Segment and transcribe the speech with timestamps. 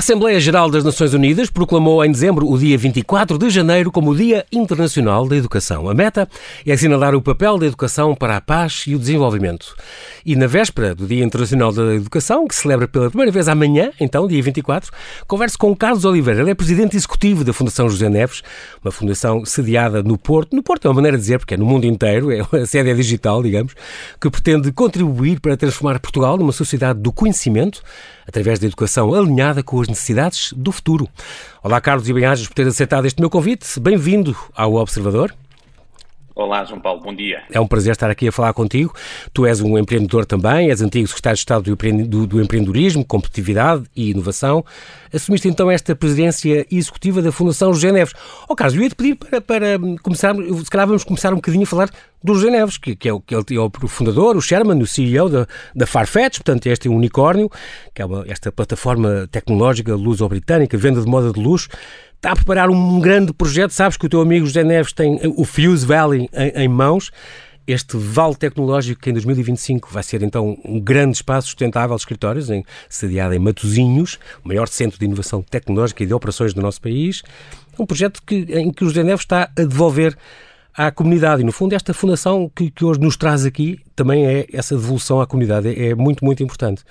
[0.00, 4.16] Assembleia Geral das Nações Unidas proclamou em dezembro o dia 24 de janeiro como o
[4.16, 5.90] Dia Internacional da Educação.
[5.90, 6.26] A meta
[6.64, 9.76] é assinalar o papel da educação para a paz e o desenvolvimento.
[10.24, 13.90] E na véspera do Dia Internacional da Educação, que se celebra pela primeira vez amanhã,
[14.00, 14.90] então, dia 24,
[15.28, 16.40] converso com Carlos Oliveira.
[16.40, 18.42] Ele é presidente executivo da Fundação José Neves,
[18.82, 20.56] uma fundação sediada no Porto.
[20.56, 22.88] No Porto é uma maneira de dizer, porque é no mundo inteiro, é a sede
[22.88, 23.74] é digital, digamos,
[24.18, 27.82] que pretende contribuir para transformar Portugal numa sociedade do conhecimento,
[28.30, 31.08] através da educação alinhada com as necessidades do futuro.
[31.64, 33.78] Olá, Carlos e bem-ajas por ter aceitado este meu convite.
[33.80, 35.34] Bem-vindo ao Observador.
[36.40, 37.42] Olá, João Paulo, bom dia.
[37.52, 38.94] É um prazer estar aqui a falar contigo.
[39.30, 44.12] Tu és um empreendedor também, és antigo secretário de Estado do, do empreendedorismo, competitividade e
[44.12, 44.64] inovação.
[45.12, 48.14] Assumiste então esta presidência executiva da Fundação José Neves.
[48.48, 51.66] Oh, Carlos, eu ia-te pedir para, para começar, se calhar vamos começar um bocadinho a
[51.66, 51.90] falar
[52.24, 55.28] do José Neves, que, que, é, o, que é o fundador, o chairman, o CEO
[55.28, 57.50] da, da Farfetch, portanto, este é unicórnio,
[57.94, 61.68] que é uma, esta plataforma tecnológica luso-britânica, venda de moda de luxo
[62.20, 63.70] está a preparar um grande projeto.
[63.70, 67.10] Sabes que o teu amigo José Neves tem o Fuse Valley em, em mãos.
[67.66, 72.50] Este vale tecnológico que em 2025 vai ser então um grande espaço sustentável de escritórios,
[72.50, 76.80] em, sediado em Matosinhos, o maior centro de inovação tecnológica e de operações do nosso
[76.80, 77.22] país.
[77.78, 80.14] Um projeto que, em que o José Neves está a devolver
[80.74, 81.40] à comunidade.
[81.40, 85.20] E, no fundo, esta fundação que, que hoje nos traz aqui também é essa devolução
[85.20, 85.68] à comunidade.
[85.68, 86.82] É, é muito, muito importante.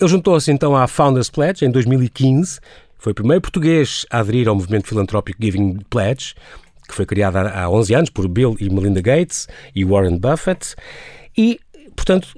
[0.00, 2.58] Ele juntou-se então à Founders Pledge em 2015
[3.02, 6.36] foi o primeiro português a aderir ao movimento filantrópico Giving Pledge,
[6.88, 10.76] que foi criado há 11 anos por Bill e Melinda Gates e Warren Buffett.
[11.36, 11.58] E
[11.96, 12.28] portanto,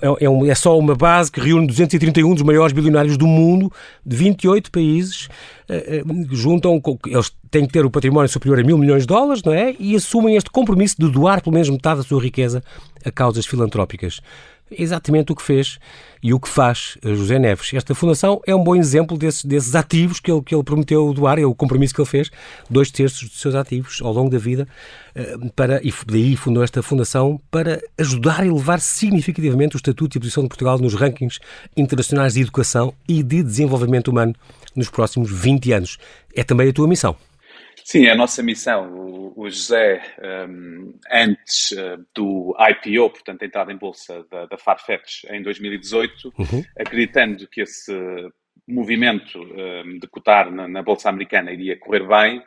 [0.00, 3.72] é, é, é, só uma base que reúne 231 dos maiores bilionários do mundo,
[4.06, 5.28] de 28 países,
[5.68, 9.42] eh, eh, juntam, eles têm que ter o património superior a mil milhões de dólares,
[9.42, 9.74] não é?
[9.80, 12.62] E assumem este compromisso de doar pelo menos metade da sua riqueza
[13.04, 14.20] a causas filantrópicas
[14.70, 15.78] exatamente o que fez
[16.22, 17.72] e o que faz José Neves.
[17.74, 21.38] Esta fundação é um bom exemplo desses, desses ativos que ele, que ele prometeu doar,
[21.38, 22.30] é o compromisso que ele fez,
[22.68, 24.66] dois terços dos seus ativos ao longo da vida,
[25.14, 30.18] eh, para, e daí fundou esta fundação para ajudar a elevar significativamente o estatuto e
[30.18, 31.38] a posição de Portugal nos rankings
[31.76, 34.34] internacionais de educação e de desenvolvimento humano
[34.74, 35.98] nos próximos 20 anos.
[36.34, 37.16] É também a tua missão.
[37.84, 38.90] Sim, é a nossa missão.
[38.94, 40.02] O, o José,
[40.48, 46.32] um, antes uh, do IPO, portanto, a entrada em bolsa da, da Farfetch em 2018,
[46.38, 46.64] uhum.
[46.78, 47.92] acreditando que esse
[48.66, 52.42] movimento um, de cotar na, na, Bolsa Americana iria correr bem,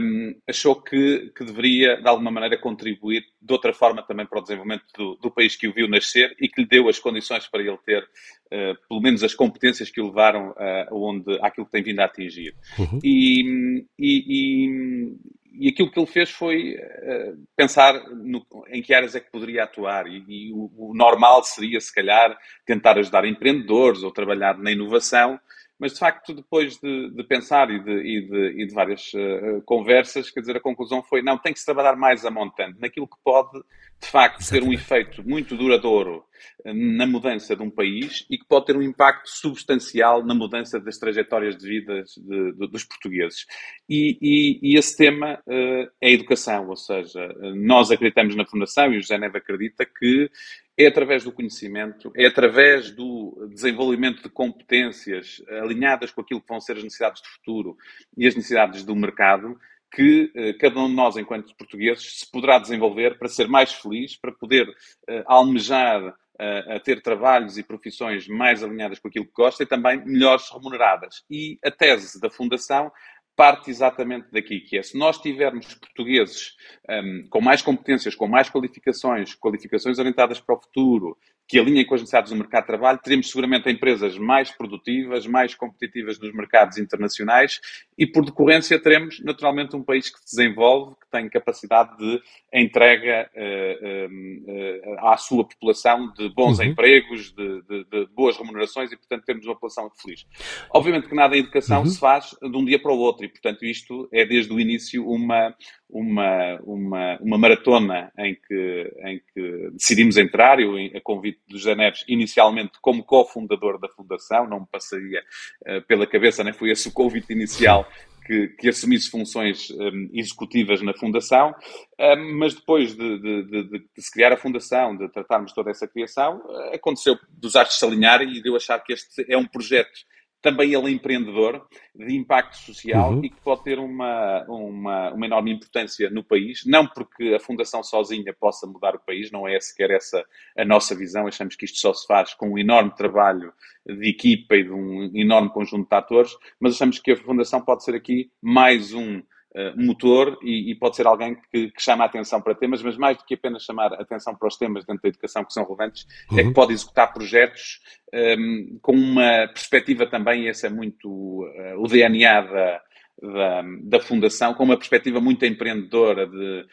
[0.00, 4.42] um, achou que, que, deveria, de alguma maneira, contribuir de outra forma também para o
[4.42, 7.62] desenvolvimento do, do, país que o viu nascer e que lhe deu as condições para
[7.62, 11.82] ele ter, uh, pelo menos, as competências que o levaram uh, onde, àquilo que tem
[11.82, 12.54] vindo a atingir.
[12.78, 12.98] Uhum.
[13.04, 15.16] E, e, e,
[15.52, 19.64] e, aquilo que ele fez foi uh, pensar no, em que áreas é que poderia
[19.64, 20.06] atuar.
[20.06, 25.38] E, e o, o normal seria, se calhar, tentar ajudar empreendedores ou trabalhar na inovação
[25.78, 29.62] mas de facto, depois de, de pensar e de, e de, e de várias uh,
[29.64, 33.06] conversas, quer dizer, a conclusão foi: não, tem que se trabalhar mais a montante, naquilo
[33.06, 33.62] que pode,
[34.00, 36.24] de facto, ter um efeito muito duradouro
[36.64, 40.98] na mudança de um país e que pode ter um impacto substancial na mudança das
[40.98, 43.46] trajetórias de vida de, de, dos portugueses.
[43.88, 44.18] E,
[44.62, 49.00] e, esse tema uh, é a educação, ou seja, nós acreditamos na Fundação e o
[49.00, 50.30] José Neve acredita que
[50.76, 56.60] é através do conhecimento, é através do desenvolvimento de competências alinhadas com aquilo que vão
[56.60, 57.76] ser as necessidades do futuro
[58.16, 59.58] e as necessidades do mercado,
[59.90, 64.16] que eh, cada um de nós, enquanto portugueses, se poderá desenvolver para ser mais feliz,
[64.16, 64.68] para poder
[65.08, 70.04] eh, almejar a ter trabalhos e profissões mais alinhadas com aquilo que gosta e também
[70.04, 71.24] melhores remuneradas.
[71.28, 72.92] E a tese da Fundação
[73.38, 76.56] parte exatamente daqui, que é se nós tivermos portugueses
[76.90, 81.16] um, com mais competências, com mais qualificações, qualificações orientadas para o futuro,
[81.48, 85.54] que alinhem com as necessidades do mercado de trabalho, teremos seguramente empresas mais produtivas, mais
[85.54, 87.58] competitivas nos mercados internacionais
[87.96, 92.20] e, por decorrência, teremos naturalmente um país que se desenvolve, que tem capacidade de
[92.52, 96.66] entrega uh, uh, à sua população de bons uhum.
[96.66, 100.26] empregos, de, de, de, boas remunerações e, portanto, temos uma população feliz.
[100.70, 101.86] Obviamente que nada em educação uhum.
[101.86, 105.08] se faz de um dia para o outro e, portanto, isto é desde o início
[105.08, 105.54] uma,
[105.88, 111.74] uma, uma, uma maratona em que, em que decidimos entrar, eu a convite do José
[111.74, 115.22] Neves, inicialmente como cofundador da Fundação, não me passaria
[115.66, 117.88] uh, pela cabeça, nem foi esse o convite inicial
[118.28, 121.54] que, que, assumisse funções um, executivas na Fundação,
[121.98, 125.88] um, mas depois de, de, de, de, se criar a Fundação, de tratarmos toda essa
[125.88, 129.46] criação, uh, aconteceu dos astros se alinharem e de eu achar que este é um
[129.46, 129.98] projeto
[130.40, 133.24] também ele é empreendedor, de impacto social uhum.
[133.24, 137.82] e que pode ter uma, uma, uma, enorme importância no país, não porque a Fundação
[137.82, 140.24] sozinha possa mudar o país, não é sequer essa
[140.56, 143.52] a nossa visão, achamos que isto só se faz com um enorme trabalho
[143.86, 147.84] de equipa e de um enorme conjunto de atores, mas achamos que a Fundação pode
[147.84, 149.22] ser aqui mais um
[149.54, 152.96] uh, motor e, e, pode ser alguém que, que, chama a atenção para temas, mas
[152.96, 155.64] mais do que apenas chamar a atenção para os temas dentro da educação que são
[155.64, 156.38] relevantes, uhum.
[156.38, 156.54] é que uhum.
[156.54, 157.80] pode executar projetos
[158.12, 162.82] um, ehm, com uma perspectiva também, esse é muito uh, o DNA da,
[163.20, 166.66] da, da, Fundação, com uma perspectiva muito empreendedora de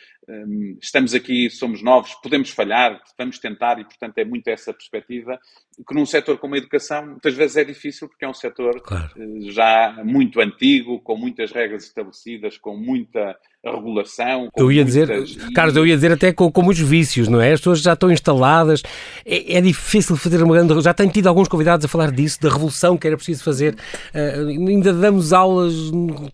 [0.81, 5.39] estamos aqui, somos novos, podemos falhar, vamos tentar, e portanto é muito essa perspectiva,
[5.87, 9.11] que num setor como a educação muitas vezes é difícil, porque é um setor claro.
[9.17, 13.35] Eh, já muito antigo, com muitas regras estabelecidas, com muita
[13.71, 14.49] regulação.
[14.55, 15.09] eu ia dizer,
[15.53, 17.53] Carlos, eu ia dizer até com, com muitos vícios, não é?
[17.53, 18.83] As pessoas já estão instaladas,
[19.25, 20.79] é, é, difícil fazer uma grande.
[20.81, 23.75] Já tenho tido alguns convidados a falar disso, da revolução que era preciso fazer.
[24.13, 25.73] Uh, ainda damos aulas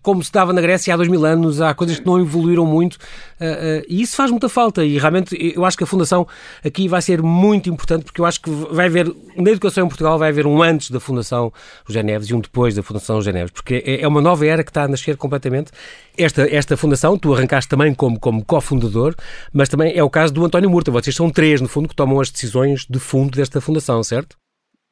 [0.02, 2.94] como se dava na Grécia há dois mil anos, há coisas que não evoluíram muito.
[3.40, 6.26] Uh, uh, e isso faz muita falta e realmente eu acho que a Fundação
[6.64, 9.06] aqui vai ser muito importante porque eu acho que vai haver,
[9.36, 11.52] na educação em Portugal vai haver um antes da Fundação
[11.86, 14.62] José Neves e um depois da Fundação José Neves, porque é, é uma nova era
[14.62, 15.70] que está a nascer completamente.
[16.16, 19.14] Esta, esta fundação, tu arrancaste também como, como cofundador,
[19.52, 20.90] mas também é o caso do António Murta.
[20.90, 24.36] Vocês são três, no fundo, que tomam as decisões de fundo desta fundação, certo?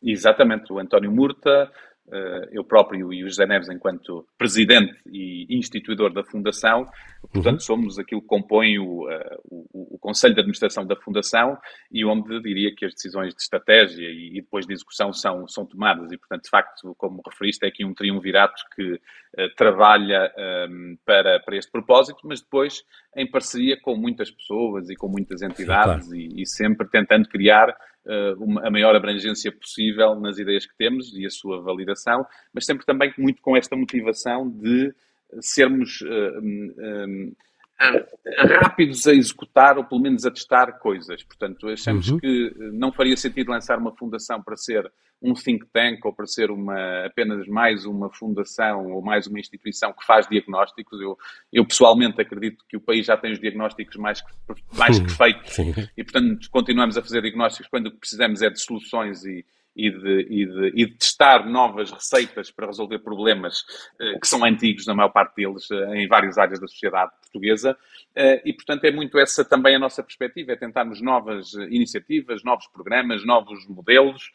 [0.02, 0.72] Exatamente.
[0.72, 1.70] O António Murta,
[2.52, 6.86] eu próprio e o José Neves enquanto presidente e instituidor da Fundação,
[7.32, 7.60] portanto uhum.
[7.60, 11.56] somos aquilo que compõe o, eh, o, o, Conselho de Administração da Fundação
[11.90, 15.64] e onde diria que as decisões de estratégia e, e, depois de execução são, são
[15.66, 20.42] tomadas e portanto de facto, como referiste, é aqui um triunvirato que uh, trabalha um,
[20.42, 22.82] ehm, para, para este propósito, mas depois
[23.16, 26.38] em parceria com muitas pessoas e com muitas entidades Sim, claro.
[26.38, 27.76] e, e sempre tentando criar
[28.38, 32.86] uma, a maior abrangência possível nas ideias que temos e a sua validação, mas sempre
[32.86, 34.92] também muito com esta motivação de
[35.40, 37.32] sermos uh, um, um,
[38.36, 41.22] rápidos a executar ou pelo menos a testar coisas.
[41.22, 42.18] Portanto, achamos uhum.
[42.18, 44.90] que não faria sentido lançar uma fundação para ser
[45.22, 49.92] um think tank ou para ser uma, apenas mais uma fundação ou mais uma instituição
[49.92, 51.00] que faz diagnósticos.
[51.00, 51.16] Eu,
[51.52, 54.22] eu pessoalmente acredito que o país já tem os diagnósticos mais,
[54.72, 55.58] mais que feitos
[55.96, 59.44] e, portanto, continuamos a fazer diagnósticos quando o que precisamos é de soluções e,
[59.74, 63.64] e de, e, de, e de, testar novas receitas para resolver problemas
[64.00, 67.76] eh, que são antigos, na maior parte deles, eh, em várias áreas da sociedade portuguesa.
[68.14, 72.66] Eh, e, portanto, é muito essa também a nossa perspectiva, é tentarmos novas iniciativas, novos
[72.68, 74.30] programas, novos modelos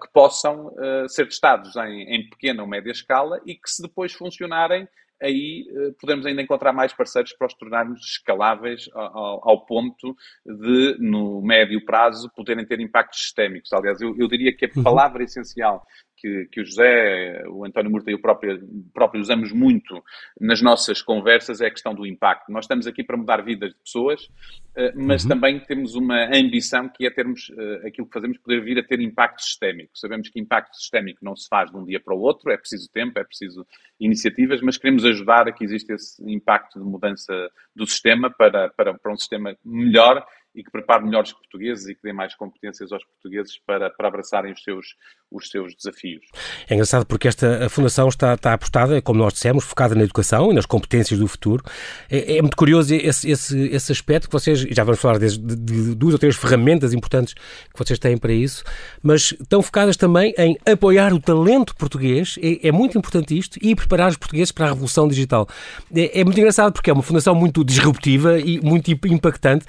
[0.00, 0.74] que possam
[1.08, 4.88] ser testados em, em pequena ou média escala e que, se depois funcionarem,
[5.22, 10.96] aí uh, podemos ainda encontrar mais parceiros para os tornarmos escaláveis ao, ao, ponto de,
[10.98, 13.72] no médio prazo, poderem ter impactos sistémicos.
[13.72, 14.82] Aliás, eu, eu diria que a uhum.
[14.82, 15.84] palavra essencial
[16.20, 18.60] que, que o José, o António Murta e o próprio,
[18.92, 20.02] próprio usamos muito
[20.40, 22.50] nas nossas conversas é a questão do impacto.
[22.50, 24.28] Nós estamos aqui para mudar vidas de pessoas,
[24.76, 25.28] eh, mas uhum.
[25.30, 29.00] também temos uma ambição que é termos eh, aquilo que fazemos poder vir a ter
[29.00, 29.90] impacto sistémico.
[29.94, 32.90] Sabemos que impacto sistémico não se faz de um dia para o outro, é preciso
[32.92, 33.66] tempo, é preciso
[34.00, 37.32] iniciativas, mas queremos ajudar a que exista esse impacto de mudança
[37.74, 40.24] do sistema para, para, para um sistema melhor
[40.58, 44.52] e que prepare melhores portugueses e que dê mais competências aos portugueses para, para abraçarem
[44.52, 44.96] os seus,
[45.30, 46.24] os seus desafios.
[46.68, 50.54] É engraçado porque esta Fundação está, está apostada, como nós dissemos, focada na educação e
[50.54, 51.62] nas competências do futuro.
[52.10, 55.56] É, é muito curioso esse, esse, esse aspecto que vocês, já vamos falar de, de,
[55.56, 58.64] de, duas ou três ferramentas importantes que vocês têm para isso,
[59.00, 63.76] mas estão focadas também em apoiar o talento português, é, é muito importante isto, e
[63.76, 65.46] preparar os portugueses para a revolução digital.
[65.94, 69.64] É, é muito engraçado porque é uma fundação muito disruptiva e muito impactante,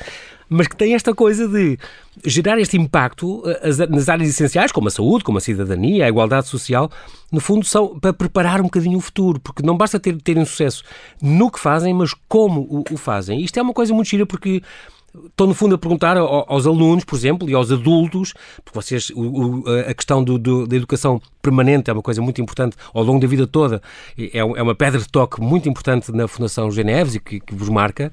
[0.49, 1.77] mas que tem esta coisa de
[2.25, 6.47] gerar este impacto eh, nas áreas essenciais, como a saúde, como a cidadania, a igualdade
[6.47, 6.91] social,
[7.31, 10.83] no fundo são para preparar um bocadinho o futuro, porque não basta ter, terem sucesso
[11.21, 13.41] no que fazem, mas como o, o fazem.
[13.41, 14.61] Isto é uma coisa muito gira porque
[15.25, 19.11] Estou, no fundo, a perguntar aos alunos, por exemplo, e aos adultos, porque vocês,
[19.87, 23.27] a questão do, do, da educação permanente é uma coisa muito importante ao longo da
[23.27, 23.81] vida toda,
[24.17, 27.69] é, é uma pedra de toque muito importante na Fundação Geneves e que, que vos
[27.69, 28.11] marca.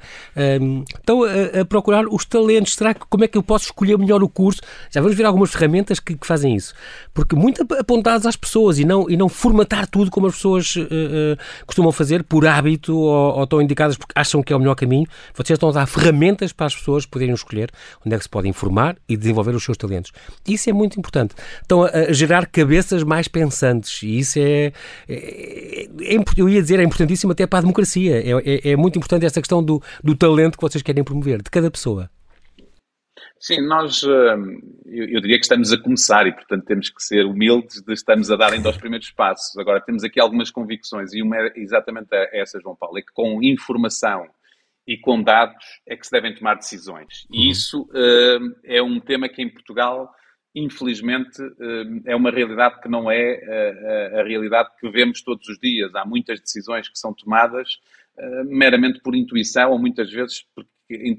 [0.60, 2.74] Um, estão a, a, procurar os talentos.
[2.74, 4.60] Será que como é que eu posso escolher melhor o curso?
[4.90, 6.74] Já vamos ver algumas ferramentas que, que fazem isso.
[7.14, 10.82] Porque muito apontados às pessoas e não, e não formatar tudo como as pessoas uh,
[10.82, 14.74] uh, costumam fazer por hábito ou, ou estão indicadas porque acham que é o melhor
[14.74, 15.06] caminho.
[15.34, 17.70] Vocês estão a dar ferramentas para as pessoas poderem escolher
[18.04, 20.12] onde é que se podem informar e desenvolver os seus talentos.
[20.46, 21.34] Isso é muito importante.
[21.62, 24.72] Estão a, a gerar cabeças mais pensantes e isso é,
[25.08, 28.16] é, é, eu ia dizer, é importantíssimo até para a democracia.
[28.16, 31.50] É, é, é muito importante esta questão do, do talento que vocês querem promover, de
[31.50, 32.10] cada pessoa.
[33.38, 37.82] Sim, nós, hum, eu diria que estamos a começar e, portanto, temos que ser humildes
[37.82, 39.56] de estamos a dar ainda os primeiros passos.
[39.58, 43.42] Agora, temos aqui algumas convicções e uma é exatamente essa, João Paulo, é que com
[43.42, 44.26] informação
[44.86, 47.26] e com dados é que se devem tomar decisões.
[47.30, 47.50] E uhum.
[47.50, 50.10] isso uh, é um tema que em Portugal,
[50.56, 53.38] infelizmente, uh, é uma realidade que não é
[54.14, 55.94] uh, a realidade que vemos todos os dias.
[55.94, 57.78] Há muitas decisões que são tomadas
[58.46, 60.42] meramente por intuição ou muitas vezes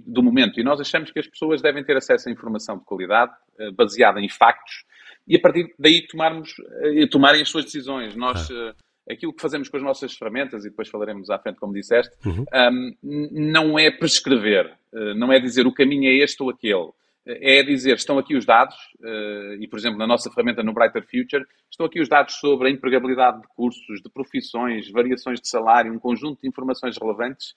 [0.07, 0.59] do momento.
[0.59, 3.31] E nós achamos que as pessoas devem ter acesso a informação de qualidade,
[3.75, 4.83] baseada em factos,
[5.27, 6.55] e a partir daí tomarmos,
[7.11, 8.15] tomarem as suas decisões.
[8.15, 8.49] Nós
[9.07, 12.45] aquilo que fazemos com as nossas ferramentas, e depois falaremos à frente, como disseste, uhum.
[12.51, 14.73] um, não é prescrever,
[15.15, 16.89] não é dizer o caminho é este ou aquele.
[17.29, 21.03] É dizer, estão aqui os dados, uh, e por exemplo, na nossa ferramenta no Brighter
[21.03, 25.91] Future, estão aqui os dados sobre a empregabilidade de cursos, de profissões, variações de salário,
[25.91, 27.53] um conjunto de informações relevantes.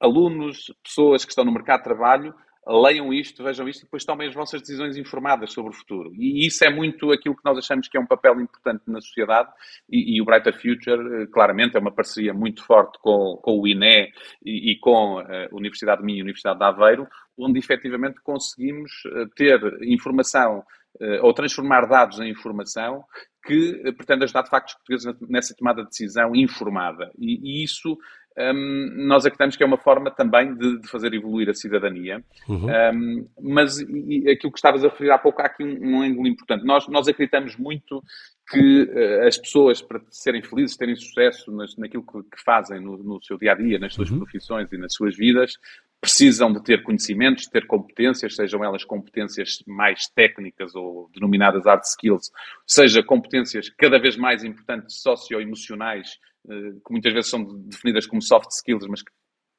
[0.00, 2.34] Alunos, pessoas que estão no mercado de trabalho,
[2.66, 6.12] leiam isto, vejam isto e depois tomem as vossas decisões informadas sobre o futuro.
[6.14, 9.50] E isso é muito aquilo que nós achamos que é um papel importante na sociedade
[9.88, 13.66] e, e o Brighter Future, eh, claramente, é uma parceria muito forte com, com o
[13.66, 14.10] INE
[14.44, 17.06] e, e com a Universidade de Minho e a Universidade de Aveiro,
[17.36, 20.62] onde efetivamente conseguimos eh, ter informação
[21.00, 23.04] eh, ou transformar dados em informação
[23.46, 27.10] que pretende ajudar de facto os portugueses nessa tomada de decisão informada.
[27.18, 27.98] E, e isso
[28.36, 32.22] um, nós acreditamos que é uma forma também de, de fazer evoluir a cidadania.
[32.48, 32.66] Uhum.
[32.66, 36.26] Um, mas e, aquilo que estavas a referir há pouco, há aqui um, um ângulo
[36.26, 36.64] importante.
[36.64, 38.02] Nós, nós acreditamos muito
[38.50, 42.96] que uh, as pessoas, para serem felizes, terem sucesso nas, naquilo que, que fazem no,
[42.98, 44.18] no, seu dia a dia, nas suas uhum.
[44.18, 45.56] profissões e nas suas vidas,
[46.00, 51.82] precisam de ter conhecimentos, de ter competências, sejam elas competências mais técnicas ou denominadas hard
[51.84, 52.30] skills,
[52.66, 58.86] seja competências cada vez mais importantes socioemocionais que muitas vezes são definidas como soft skills,
[58.88, 59.10] mas que,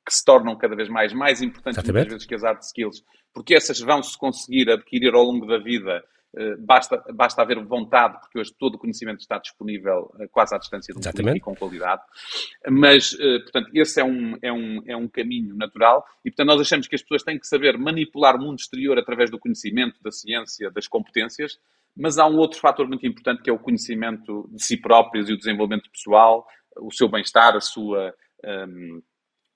[0.05, 2.03] que se tornam cada vez mais, mais importantes Exatamente.
[2.03, 6.03] muitas vezes que as hard skills, porque essas vão-se conseguir adquirir ao longo da vida.
[6.37, 10.57] Eh, Basta, basta haver vontade, porque hoje todo o conhecimento está disponível eh, quase à
[10.57, 12.01] distância de um e com qualidade.
[12.69, 16.05] Mas, portanto, esse é um, é, um, é um caminho natural.
[16.25, 19.31] E, portanto, nós achamos que as pessoas têm que saber manipular o mundo exterior através
[19.31, 21.57] do conhecimento, da ciência, das competências,
[21.95, 25.33] mas há um outro fator muito importante que é o conhecimento de si próprios e
[25.33, 26.45] o desenvolvimento pessoal,
[26.79, 28.13] o seu bem-estar, a sua
[28.43, 29.01] um,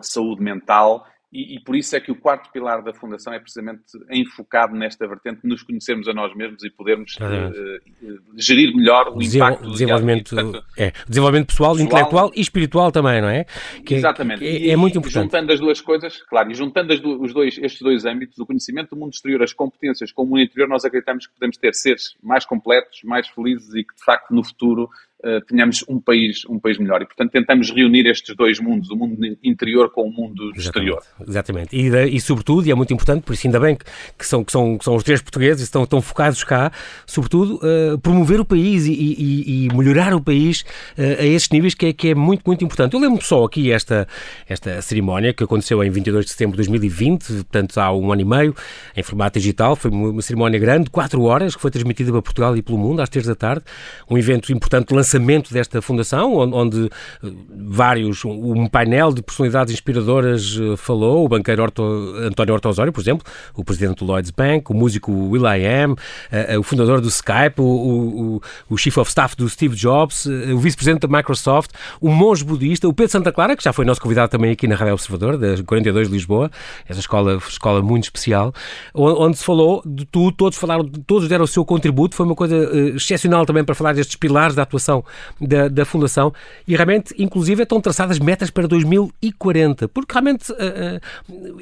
[0.02, 3.84] saúde mental e, e, por isso é que o quarto pilar da Fundação é precisamente
[4.10, 9.10] enfocado nesta vertente de nos conhecermos a nós mesmos e podermos uh, uh, gerir melhor
[9.10, 13.46] o Desenvol impacto desenvolvimento, portanto, é, desenvolvimento pessoal, pessoal, intelectual e espiritual também, não é?
[13.86, 14.44] Que, exatamente.
[14.44, 15.26] É, é, é muito importante.
[15.26, 18.96] Juntando as duas coisas, claro, e juntando do, os dois, estes dois âmbitos, o conhecimento
[18.96, 22.16] do mundo exterior, as competências com o mundo interior, nós acreditamos que podemos ter seres
[22.24, 24.90] mais completos, mais felizes e que, de facto, no futuro
[25.24, 27.02] uh, tenhamos um país, um país melhor.
[27.02, 30.60] E, portanto, tentamos reunir estes dois mundos, o mundo interior com o mundo Exatamente.
[30.60, 31.04] exterior.
[31.28, 31.76] Exatamente.
[31.76, 33.86] E, e, sobretudo, e é muito importante, por isso ainda bem que,
[34.18, 36.72] que, são, que, são, que são os três portugueses e estão, estão focados cá,
[37.06, 40.62] sobretudo, uh, promover o país e, e, e melhorar o país
[40.98, 42.94] uh, a esses níveis que é, que é muito, muito importante.
[42.94, 44.08] Eu lembro só aqui esta,
[44.48, 48.26] esta cerimónia que aconteceu em 22 de setembro de 2020, portanto há um ano e
[48.26, 48.56] meio,
[48.96, 52.62] em formato digital, foi uma cerimónia grande, quatro horas, que foi transmitida para Portugal e
[52.62, 53.64] pelo mundo, às três da tarde,
[54.10, 56.86] um evento importante de lançamento desta fundação, onde,
[57.24, 57.32] eh,
[57.68, 61.84] vários, um painel de personalidades inspiradoras falou, o banqueiro Orto,
[62.18, 63.25] António Horta Osório, por exemplo,
[63.56, 67.60] o presidente do Lloyds Bank, o músico Will I Am, uh, o fundador do Skype,
[67.60, 72.44] o, o, o, chief of staff do Steve Jobs, o vice-presidente da Microsoft, o monge
[72.44, 75.38] budista, o Pedro Santa Clara, que já foi nosso convidado também aqui na Rádio Observador,
[75.38, 76.51] da 42 de Lisboa,
[76.88, 78.54] essa escola, escola muito especial,
[78.94, 82.56] onde se falou de tudo, todos falaram, todos deram o seu contributo, foi uma coisa
[82.96, 84.99] excepcional também para falar destes pilares da atuação
[85.39, 86.34] da, da Fundação
[86.68, 90.53] e realmente, inclusive, estão traçadas metas para 2040, porque realmente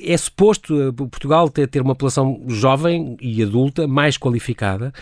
[0.03, 4.94] é suposto eh, Portugal ter, ter uma população jovem e adulta mais qualificada,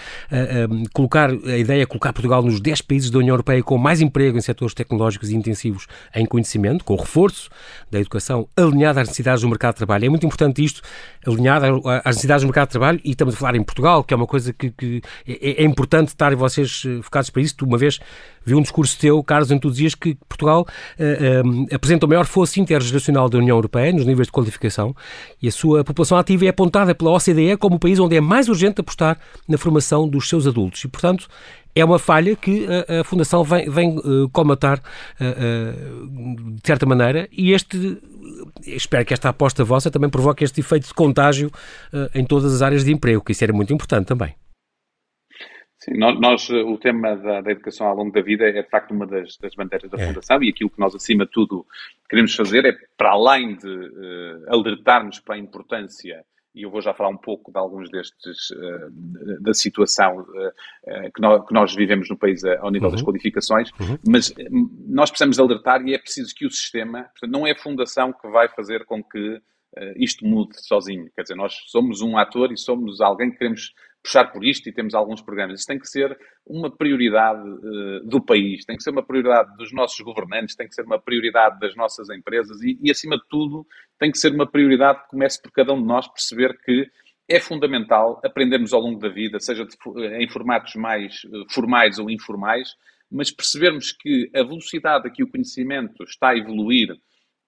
[0.94, 4.38] colocar, a ideia é colocar Portugal nos 10 países da União Europeia com mais emprego
[4.38, 7.50] em setores tecnológicos e intensivos em conhecimento, com o reforço
[7.92, 10.06] da educação alinhada às necessidades do mercado de trabalho.
[10.06, 10.82] É muito importante isto,
[11.25, 14.18] alinhado às necessidades do mercado de trabalho, e estamos a falar em Portugal, que é
[14.18, 17.56] uma coisa que, que é, é, importante estar vocês eh, focados para isso.
[17.63, 18.00] Uma vez,
[18.46, 20.65] vi um discurso teu, Carlos, em tu dizias que Portugal
[21.00, 24.96] uh, apresenta o maior fosso intergeracional da União Europeia nos níveis de qualificação
[25.41, 28.48] e a sua população ativa é apontada pela OCDE como o país onde é mais
[28.48, 29.17] urgente apostar
[29.48, 30.84] na formação dos seus adultos.
[30.84, 31.27] E, portanto,
[31.74, 34.82] é uma falha que a, a Fundação vem, vem uh, comatar
[35.20, 37.98] de certa maneira e este
[38.65, 41.51] espero que esta aposta vossa também provoque este efeito de contágio
[42.13, 44.34] em todas as áreas de emprego, que isso era muito importante também.
[45.86, 49.06] Sim, nós, o tema da, da, educação ao longo da vida é de facto uma
[49.06, 50.08] das, das bandeiras da é.
[50.08, 51.63] Fundação e aquilo que nós, acima de tudo,
[52.10, 56.25] queremos fazer é, para além de uh, alertarmos para a importância
[56.56, 61.22] e eu vou já falar um pouco de alguns destes, uh, da situação uh, que,
[61.22, 62.96] nós, que, nós, vivemos no país ao nível uhum.
[62.96, 64.00] das qualificações, uhum.
[64.08, 64.34] mas
[64.88, 68.27] nós precisamos alertar e é preciso que o sistema, portanto, não é a fundação que
[68.30, 69.39] vai fazer com que
[69.98, 71.12] isto mude sozinho.
[71.13, 73.74] Quer dizer, nós somos um ator e somos alguém que queremos
[74.06, 75.60] puxar por isto e temos alguns programas.
[75.60, 79.74] Isso tem que ser uma prioridade uh, do país, tem que ser uma prioridade dos
[79.74, 83.66] nossos governantes, tem que ser uma prioridade das nossas empresas e, e, acima de tudo,
[84.00, 86.88] tem que ser uma prioridade que comece por cada um de nós perceber que
[87.28, 89.76] é fundamental aprendermos ao longo da vida, seja de,
[90.22, 92.70] em formatos mais uh, formais ou informais,
[93.12, 96.96] mas percebermos que a velocidade a que o conhecimento está a evoluir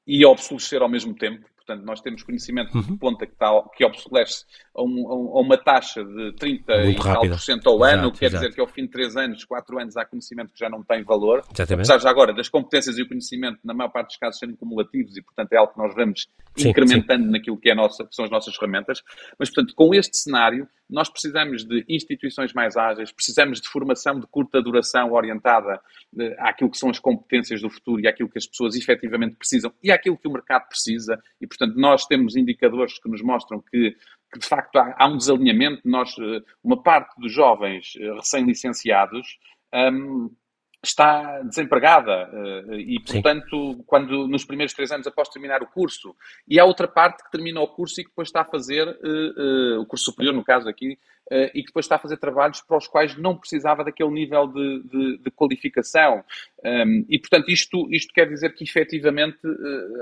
[0.07, 2.81] e a obsolescer ao mesmo tempo, Portanto, nós temos conhecimento uhum.
[2.81, 7.03] de ponta que, está, que obsolesce a, um, a, uma taxa de 30 Muito e
[7.03, 8.43] tal por cento ao ano, o que quer exato.
[8.43, 11.03] dizer que ao fim de 3 anos, 4 anos, há conhecimento que já não tem
[11.03, 11.43] valor.
[11.53, 11.73] Exatamente.
[11.73, 15.17] Apesar já agora das competências e o conhecimento, na maior parte dos casos, serem cumulativos
[15.17, 17.31] e, portanto, é algo que nós vamos sim, incrementando sim.
[17.31, 19.03] naquilo que, é nossa, que são as nossas ferramentas.
[19.37, 24.27] Mas, portanto, com este cenário, nós precisamos de instituições mais ágeis, precisamos de formação de
[24.27, 25.81] curta duração orientada
[26.17, 29.73] eh, àquilo que são as competências do futuro e àquilo que as pessoas efetivamente precisam
[29.83, 31.21] e àquilo que o mercado precisa.
[31.41, 33.95] E, portanto, nós temos indicadores que nos mostram que,
[34.31, 35.81] que de facto, há, há, um desalinhamento.
[35.83, 39.37] Nós, eh, uma parte dos jovens eh, recém-licenciados.
[39.73, 40.29] Um,
[40.87, 43.83] está desempregada eh, e, portanto, Sim.
[43.85, 46.15] quando nos primeiros três anos após terminar o curso,
[46.47, 49.77] e há outra parte que termina o curso e que depois está a fazer, uh,
[49.77, 50.97] uh, o curso superior, no caso aqui,
[51.31, 54.47] uh, e que depois está a fazer trabalhos para os quais não precisava daquele nível
[54.47, 56.23] de, de, de qualificação.
[56.65, 59.37] Um, e, portanto, isto, isto quer dizer que, efetivamente,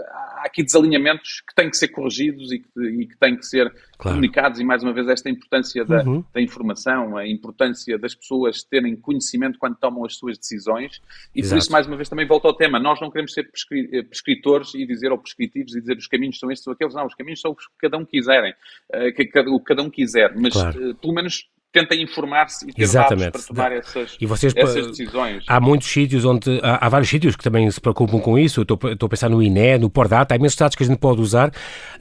[0.08, 3.70] há aqui desalinhamentos que têm que ser corrigidos e que, e que têm que ser
[3.98, 4.16] claro.
[4.16, 6.24] comunicados, e, mais uma vez, esta importância da, uhum.
[6.34, 11.02] da informação, a importância das pessoas terem conhecimento quando tomam as suas decisões,
[11.36, 11.56] e Exato.
[11.56, 13.50] por isso, mais uma vez, também volto ao tema, nós não queremos ser
[13.92, 17.06] eh, prescritores e dizer, ou prescritivos, e dizer os caminhos são estes ou aqueles, não,
[17.06, 18.54] os caminhos são os que cada um quiserem,
[18.94, 20.92] uh, que, o que cada um quiser, mas claro.
[20.92, 23.32] uh, pelo menos tentem informar-se e ter Exatamente.
[23.32, 25.44] dados para tomar essas, e vocês, essas decisões.
[25.46, 28.64] Há muitos sítios onde, há, há, vários sítios que também se preocupam com isso, eu
[28.64, 31.20] estou, estou a pensar no INE, no Pordata, há imensos dados que a gente pode
[31.20, 31.52] usar.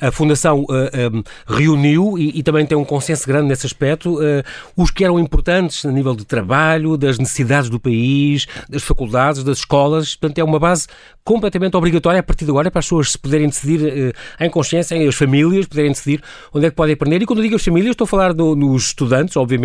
[0.01, 3.67] A Fundação uh, eh, um, eh, reuniu e, e, também tem um consenso grande nesse
[3.67, 4.43] aspecto, uh,
[4.77, 9.59] os que eram importantes a nível de trabalho, das necessidades do país, das faculdades, das
[9.59, 10.87] escolas, portanto é uma base
[11.25, 14.97] completamente obrigatória a partir de agora para as pessoas se poderem decidir uh, em consciência,
[15.09, 16.23] as famílias poderem decidir
[16.53, 17.23] onde é que podem aprender.
[17.23, 19.64] E quando eu digo as famílias, estou a falar do, nos estudantes, obviamente,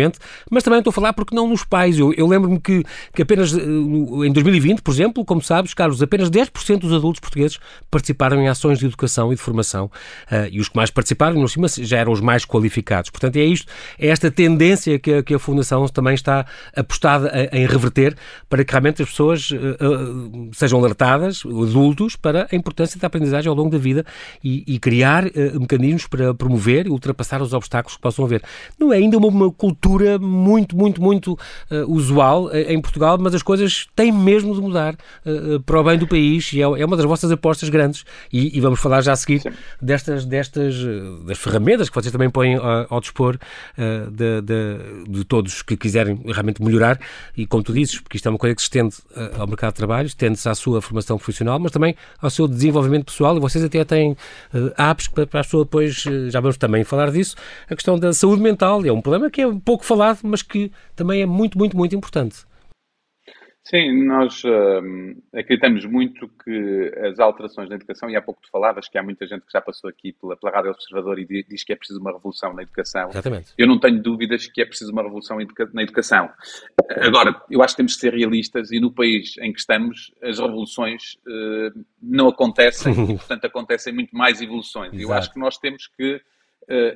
[0.50, 1.98] mas também estou a falar porque não nos pais.
[1.98, 2.84] Eu, eu lembro-me que,
[3.14, 7.58] que apenas uh, em 2020, por exemplo, como sabes, Carlos, apenas 10% dos adultos portugueses
[7.90, 9.86] participaram em ações de educação e de formação.
[10.30, 13.10] Uh, e os que mais participaram, no cima, já eram os mais qualificados.
[13.10, 17.66] Portanto, é isto, é esta tendência que a, que a Fundação também está apostada em
[17.66, 18.16] reverter
[18.48, 19.50] para que realmente as pessoas
[20.52, 24.04] sejam alertadas adultos para a importância da aprendizagem ao longo da vida
[24.42, 28.42] e, e criar uh, mecanismos para promover e ultrapassar os obstáculos que possam haver.
[28.78, 29.79] Não é ainda uma, uma cultura
[30.20, 31.32] muito, muito, muito
[31.70, 34.96] uh, usual uh, em Portugal, mas as coisas têm mesmo de mudar
[35.64, 38.04] para o bem do país e é, é, uma das vossas apostas grandes.
[38.32, 39.42] E, e vamos falar já a seguir
[39.80, 40.74] destas, destas
[41.24, 43.38] das ferramentas que vocês também põem ao, ao dispor
[44.10, 46.98] de, de, de, todos que quiserem realmente melhorar.
[47.36, 48.96] E como tu dizes, porque isto é uma coisa que se estende
[49.38, 53.36] ao mercado de trabalho, estende-se à sua formação profissional mas também ao seu desenvolvimento pessoal.
[53.36, 56.84] E vocês até têm uh, apps para, para a pessoa depois, uh, já vamos também
[56.84, 57.36] falar disso,
[57.68, 58.84] a questão da saúde mental.
[58.84, 62.44] É um problema que é pouco falado, mas que também é muito, muito, muito importante.
[63.62, 68.88] Sim, nós uh, acreditamos muito que as alterações na educação, e há pouco tu falavas
[68.88, 71.72] que há muita gente que já passou aqui pela, pela Rádio Observador e diz que
[71.72, 73.10] é preciso uma revolução na educação.
[73.10, 73.52] Exatamente.
[73.56, 75.38] Eu não tenho dúvidas que é preciso uma revolução
[75.72, 76.28] na educação.
[76.96, 80.40] Agora, eu acho que temos de ser realistas e no país em que estamos, as
[80.40, 84.92] revoluções uh, não acontecem, portanto, acontecem muito mais evoluções.
[84.94, 85.02] Exato.
[85.02, 86.20] Eu acho que nós temos que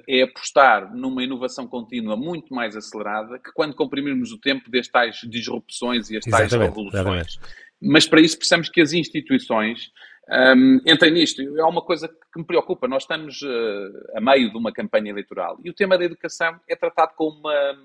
[0.08, 6.10] é apostar numa inovação contínua muito mais acelerada que quando comprimirmos o tempo destas disrupções
[6.10, 7.00] e as tais exatamente, revoluções.
[7.00, 7.40] Exatamente.
[7.82, 9.90] Mas para isso precisamos que as instituições
[10.30, 11.42] um, entrem nisto.
[11.42, 12.88] É uma coisa que me preocupa.
[12.88, 16.74] Nós estamos uh, a meio de uma campanha eleitoral e o tema da educação é
[16.74, 17.76] tratado com uma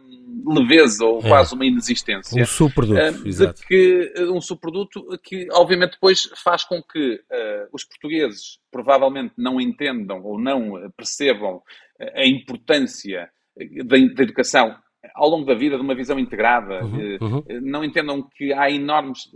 [0.47, 1.27] leveza ou é.
[1.27, 2.41] quase uma inexistência.
[2.41, 3.61] Um subproduto, uh, exato.
[3.67, 9.59] Que, uh, um subproduto que, obviamente, depois faz com que uh, os portugueses provavelmente não
[9.59, 11.61] entendam ou não percebam
[11.99, 13.29] a importância
[13.85, 14.75] da, da educação
[15.15, 16.83] ao longo da vida de uma visão integrada.
[16.83, 17.43] Uhum, eh, uhum.
[17.61, 19.29] Não entendam que há enormes,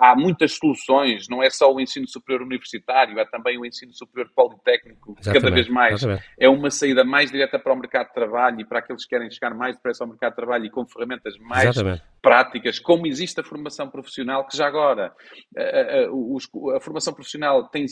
[0.00, 4.30] há muitas soluções, não é só o ensino superior universitário, há também o ensino superior
[4.34, 6.24] politécnico, que cada vez mais exatamente.
[6.38, 9.30] é uma saída mais direta para o mercado de trabalho e para aqueles que querem
[9.30, 12.02] chegar mais depressa ao mercado de trabalho e com ferramentas mais exatamente.
[12.22, 15.12] práticas, como existe a formação profissional, que já agora
[15.56, 17.86] a, a, a, a formação profissional tem,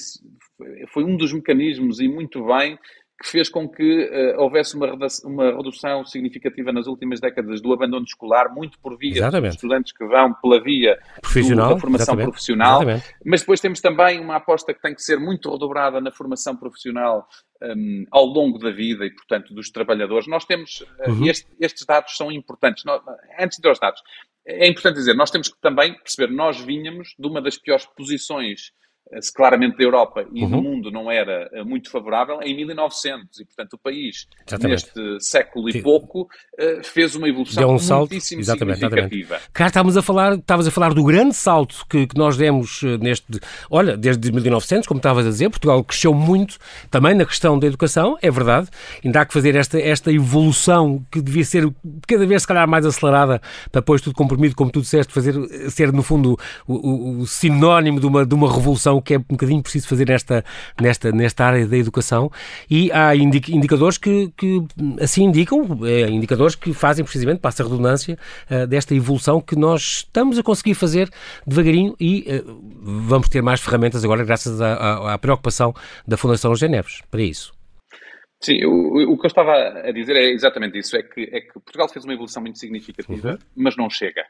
[0.88, 2.78] foi um dos mecanismos e muito bem
[3.18, 8.04] que fez com que uh, houvesse uma, uma redução significativa nas últimas décadas do abandono
[8.04, 9.48] escolar, muito por via exatamente.
[9.48, 12.24] dos estudantes que vão pela via do, da formação exatamente.
[12.26, 12.82] profissional.
[12.82, 13.14] Exatamente.
[13.24, 17.26] Mas depois temos também uma aposta que tem que ser muito redobrada na formação profissional
[17.62, 20.26] um, ao longo da vida e, portanto, dos trabalhadores.
[20.26, 21.26] Nós temos, uh, uhum.
[21.26, 22.84] este, estes dados são importantes.
[22.84, 23.00] Nós,
[23.40, 24.02] antes aos dados,
[24.46, 28.72] é importante dizer, nós temos que também perceber, nós vinhamos de uma das piores posições
[29.20, 30.50] se claramente da Europa e uhum.
[30.50, 33.40] do mundo não era eh, muito favorável, em 1900.
[33.40, 34.90] E, portanto, o país, Exatamente.
[34.98, 39.34] neste século e pouco, eh, fez uma evolução Deu um salto, muitíssimo exatamente, significativa.
[39.34, 39.50] Exatamente.
[39.52, 42.98] Cá estávamos a falar, estavas a falar do grande salto que, que, nós demos eh,
[42.98, 43.26] neste...
[43.70, 46.58] Olha, desde 1900, como estavas a dizer, Portugal cresceu muito
[46.90, 48.68] também na questão da educação, é verdade.
[49.04, 51.72] Ainda há que fazer esta, esta evolução que devia ser
[52.08, 53.40] cada vez, se calhar, mais acelerada
[53.70, 55.34] para depois tudo comprimido, como tu disseste, fazer,
[55.70, 59.18] ser, no fundo, o, o, o sinónimo de uma, de uma revolução o que é
[59.18, 60.44] um bocadinho preciso fazer nesta,
[60.80, 62.30] nesta, nesta área da educação
[62.70, 64.62] e há indicadores que, que
[65.00, 68.18] assim indicam, é, indicadores que fazem precisamente, passa a redundância,
[68.50, 71.10] uh, desta evolução que nós estamos a conseguir fazer
[71.46, 75.74] devagarinho e uh, vamos ter mais ferramentas agora graças à, à, à preocupação
[76.06, 77.54] da Fundação Geneves para isso.
[78.40, 81.54] Sim, o, o, que eu estava a dizer é exatamente isso, é que, é que
[81.54, 83.38] Portugal fez uma evolução muito significativa, uhum.
[83.56, 84.22] mas não chega.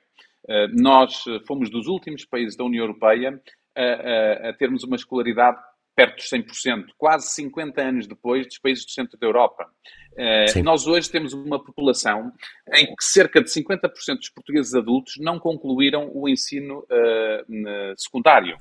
[0.45, 3.41] Uh, nós fomos dos últimos países da União Europeia
[3.77, 5.59] a, a, a termos uma escolaridade
[5.97, 9.67] perto dos 100%, quase 50 anos depois dos países do centro da Europa.
[10.13, 12.33] Uh, nós hoje temos uma população
[12.75, 18.59] em que cerca de 50% dos portugueses adultos não concluíram o ensino uh, secundário.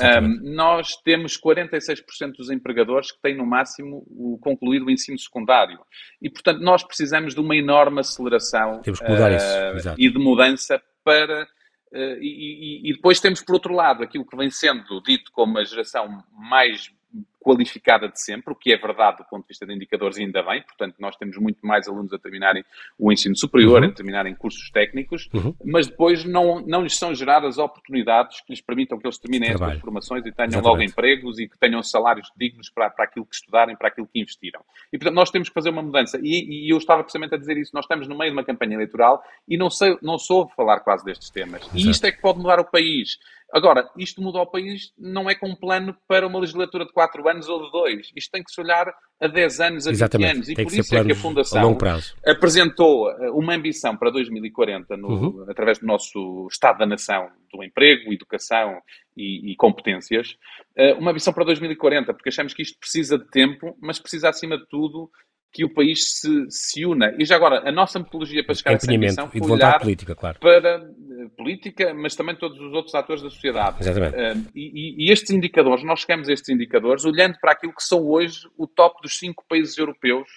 [0.00, 5.80] Um, nós temos 46% dos empregadores que têm no máximo o, concluído o ensino secundário.
[6.22, 11.48] E, portanto, nós precisamos de uma enorme aceleração uh, e de mudança para
[11.92, 15.58] Uh, e, e, e, depois temos, por outro lado, aquilo que vem sendo dito como
[15.58, 16.92] a geração mais
[17.40, 20.62] qualificada de sempre, o que é verdade do ponto de vista de indicadores, ainda bem.
[20.62, 22.64] Portanto, nós temos muito mais alunos a terminarem
[22.98, 23.88] o ensino superior, uhum.
[23.88, 25.54] a terminarem cursos técnicos, uhum.
[25.64, 29.80] mas depois não, não lhes são geradas oportunidades que lhes permitam que eles terminem estas
[29.80, 30.66] formações e tenham Exatamente.
[30.66, 34.20] logo empregos e que tenham salários dignos para, para aquilo que estudarem, para aquilo que
[34.20, 34.60] investiram.
[34.92, 36.18] E, portanto, nós temos que fazer uma mudança.
[36.22, 37.70] E, e eu estava precisamente a dizer isso.
[37.74, 41.04] Nós estamos no meio de uma campanha eleitoral e não, sei, não soube falar quase
[41.04, 41.62] destes temas.
[41.62, 41.76] Exato.
[41.76, 43.18] E isto é que pode mudar o país.
[43.52, 47.26] Agora, isto muda o país não é com um plano para uma legislatura de 4
[47.28, 48.12] anos ou de 2.
[48.14, 50.30] Isto tem que se olhar a 10 anos, a 20 Exatamente.
[50.32, 50.48] anos.
[50.48, 51.78] E tem por isso é que a Fundação
[52.26, 55.46] apresentou uh, uma ambição para 2040, no, uhum.
[55.48, 58.80] através do nosso Estado da Nação, do emprego, educação
[59.16, 60.36] e, e competências,
[60.76, 64.58] uh, uma ambição para 2040, porque achamos que isto precisa de tempo, mas precisa, acima
[64.58, 65.10] de tudo,
[65.52, 67.14] que o país se, se una.
[67.18, 70.38] E já agora, a nossa metodologia para chegar a essa ambição foi olhar política, claro.
[70.38, 70.86] para
[71.36, 73.78] política, mas também todos os outros atores da sociedade.
[73.80, 74.14] Exatamente.
[74.14, 78.06] Uh, e, e, estes indicadores, nós chegamos a estes indicadores olhando para aquilo que são
[78.06, 80.28] hoje o top dos cinco países europeus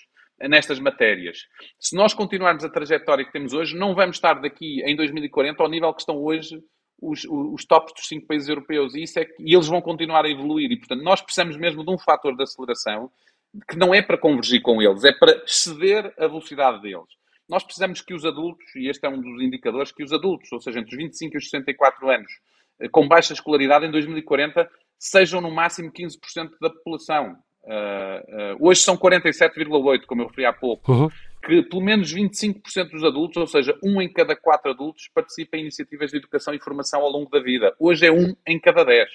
[0.50, 1.46] nestas matérias.
[1.80, 5.70] Se nós continuarmos a trajetória que temos hoje, não vamos estar daqui em 2040 ao
[5.70, 6.60] nível que estão hoje
[7.02, 8.96] os, os tops dos cinco países europeus.
[8.96, 10.72] E, isso é que, e eles vão continuar a evoluir.
[10.72, 13.12] E, portanto, nós precisamos mesmo de um fator de aceleração
[13.70, 17.21] que não é para convergir com eles, é para exceder a velocidade deles.
[17.52, 20.62] Nós precisamos que os adultos, e este é um dos indicadores, que os adultos, ou
[20.62, 22.32] seja, entre os 25 e os 64 anos,
[22.80, 27.36] eh, com baixa escolaridade, em 2040, sejam no máximo 15% da população.
[27.64, 30.94] Uh, uh, hoje são 47,8%, como eu referi há pouco.
[30.94, 31.10] Uhum.
[31.44, 35.62] Que pelo menos 25% dos adultos, ou seja, um em cada quatro adultos, participa em
[35.64, 37.76] iniciativas de educação e formação ao longo da vida.
[37.78, 39.10] Hoje é um em cada dez.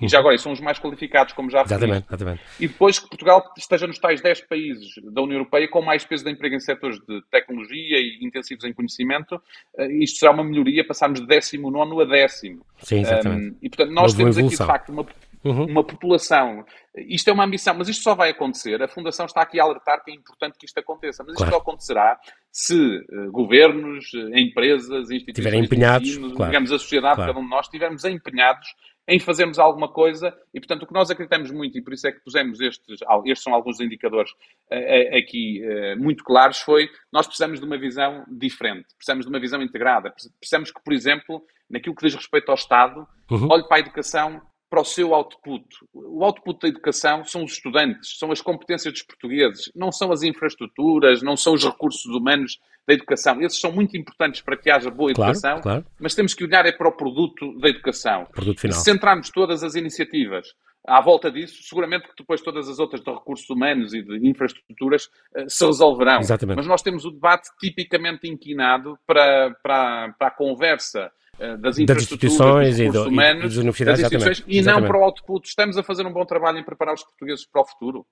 [0.00, 2.42] E já agora, são os mais qualificados, como já exatamente, exatamente.
[2.58, 6.24] E depois que Portugal esteja nos tais 10 países da União Europeia com mais peso
[6.24, 9.40] de emprego em setores de tecnologia e intensivos em conhecimento,
[9.78, 12.64] eh, isto será uma melhoria, passarmos de 19 a décimo.
[12.78, 13.54] Sim, exatamente.
[13.54, 15.06] Um, e portanto, nós temos aqui de facto uma,
[15.44, 15.66] uhum.
[15.66, 16.64] uma população.
[16.96, 18.82] Isto é uma ambição, mas isto só vai acontecer.
[18.82, 21.52] A Fundação está aqui a alertar que é importante que isto aconteça, mas isto claro.
[21.52, 22.18] só acontecerá
[22.50, 26.50] se uh, governos, uh, empresas, instituições, empenhados, ensino, claro.
[26.50, 27.32] digamos, a sociedade, claro.
[27.32, 28.66] cada um de nós, estivermos empenhados
[29.08, 32.12] em fazermos alguma coisa e, portanto, o que nós acreditamos muito, e por isso é
[32.12, 34.30] que pusemos estes, estes são alguns indicadores
[34.70, 39.40] uh, aqui uh, muito claros, foi nós precisamos de uma visão diferente, precisamos de uma
[39.40, 43.48] visão integrada, precisamos que, por exemplo, naquilo que diz respeito ao Estado, uhum.
[43.50, 44.40] olhe para a educação
[44.72, 45.66] para o seu output.
[45.92, 50.22] O output da educação são os estudantes, são as competências dos portugueses, não são as
[50.22, 52.58] infraestruturas, não são os recursos humanos
[52.88, 53.38] da educação.
[53.42, 55.84] Esses são muito importantes para que haja boa claro, educação, claro.
[56.00, 58.24] mas temos que olhar é para o produto da educação.
[58.32, 58.74] Produto final.
[58.74, 60.46] E se centrarmos todas as iniciativas
[60.86, 65.04] à volta disso, seguramente que depois todas as outras de recursos humanos e de infraestruturas
[65.36, 66.20] uh, se resolverão.
[66.20, 66.56] Exatamente.
[66.56, 71.12] Mas nós temos o debate tipicamente inquinado para, para, para a conversa
[71.58, 75.48] das infraestruturas, das dos humanos, e das universidades, das instituições, e não para o output.
[75.48, 78.06] Estamos a fazer um bom trabalho em preparar os portugueses para o futuro.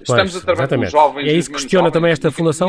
[0.00, 0.92] Estamos pois, a trabalhar exatamente.
[0.92, 1.26] com jovens.
[1.26, 2.68] E é isso que questiona jovens, também esta fundação.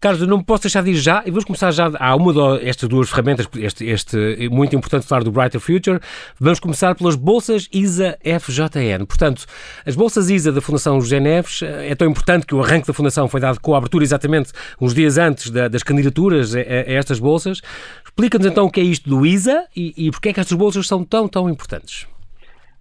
[0.00, 1.90] Carlos, não posso deixar de ir já, e vamos começar já.
[1.98, 6.00] Há uma destas duas ferramentas, este, este muito importante falar do Brighter Future.
[6.40, 9.04] Vamos começar pelas bolsas ISA FJN.
[9.06, 9.44] Portanto,
[9.84, 13.28] as bolsas ISA da Fundação José Neves é tão importante que o arranque da Fundação
[13.28, 17.18] foi dado com a abertura exatamente uns dias antes da, das candidaturas a, a, estas
[17.18, 17.60] bolsas.
[18.02, 20.88] Explica-nos então o que é isto do ISA e, e porque é que estas bolsas
[20.88, 22.06] são tão, tão importantes.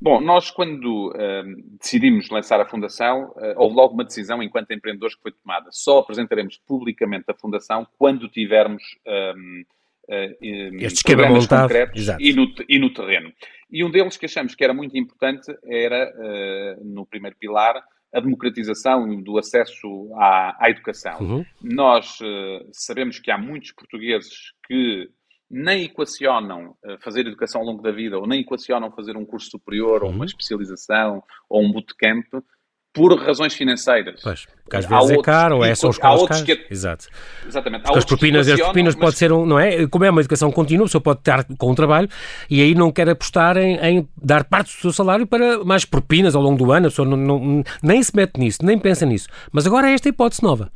[0.02, 5.16] Bom, nós quando uh, decidimos lançar a Fundação, uh, houve logo uma decisão enquanto empreendedores
[5.16, 5.70] que foi tomada.
[5.72, 9.64] Só apresentaremos publicamente a Fundação quando tivermos um,
[10.08, 13.34] uh, Este programas montado, concretos e no, e no, terreno.
[13.70, 16.12] E um deles que achamos que era muito importante era,
[16.82, 21.20] no primeiro pilar, a democratização do acesso à, à educação.
[21.20, 21.46] Uhum.
[21.62, 22.18] Nós
[22.72, 25.08] sabemos que há muitos portugueses que
[25.50, 29.50] nem equacionam eh, fazer educação ao longo da vida, ou nem equacionam fazer um curso
[29.50, 30.26] superior, ou uma uhum.
[30.26, 32.26] especialização, ou um bootcamp,
[32.94, 34.20] por razões financeiras.
[34.22, 36.44] Pois, porque às vezes é caro, ou é só escolas caras.
[36.44, 36.66] Que...
[36.70, 37.08] Exato.
[37.48, 37.84] Exatamente.
[37.84, 39.04] Porque as propinas, as propinas mas...
[39.04, 39.88] pode ser um, não é?
[39.88, 42.10] Como é uma educação contínua, a pessoa pode estar com um trabalho
[42.50, 46.36] e aí não quer apostar em, em, dar parte do seu salário para mais propinas
[46.36, 49.28] ao longo do ano, a pessoa não, não, nem se mete nisso, nem pensa nisso.
[49.52, 50.72] Mas agora é esta hipótese nova.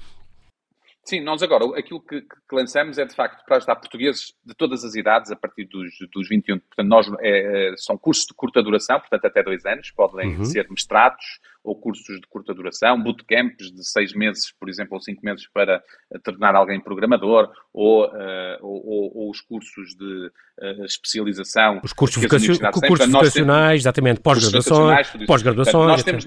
[1.06, 4.86] Sim, nós agora, aquilo que, que, lançamos é de facto para ajudar portugueses de todas
[4.86, 6.60] as idades, a partir dos, dos 21.
[6.60, 10.46] Portanto, nós, é, é, são cursos de curta duração, portanto, até dois anos, podem uhum.
[10.46, 11.26] ser mestrados
[11.62, 15.84] ou cursos de curta duração, bootcamps de seis meses, por exemplo, ou cinco meses para
[16.24, 21.82] tornar alguém programador, ou, uh, ou, ou, os cursos de uh, especialização.
[21.84, 25.26] Os cursos, vocacio cursos vocacionais, exatamente, pós-graduações.
[25.26, 25.88] Pós-graduações.
[25.88, 26.26] Nós temos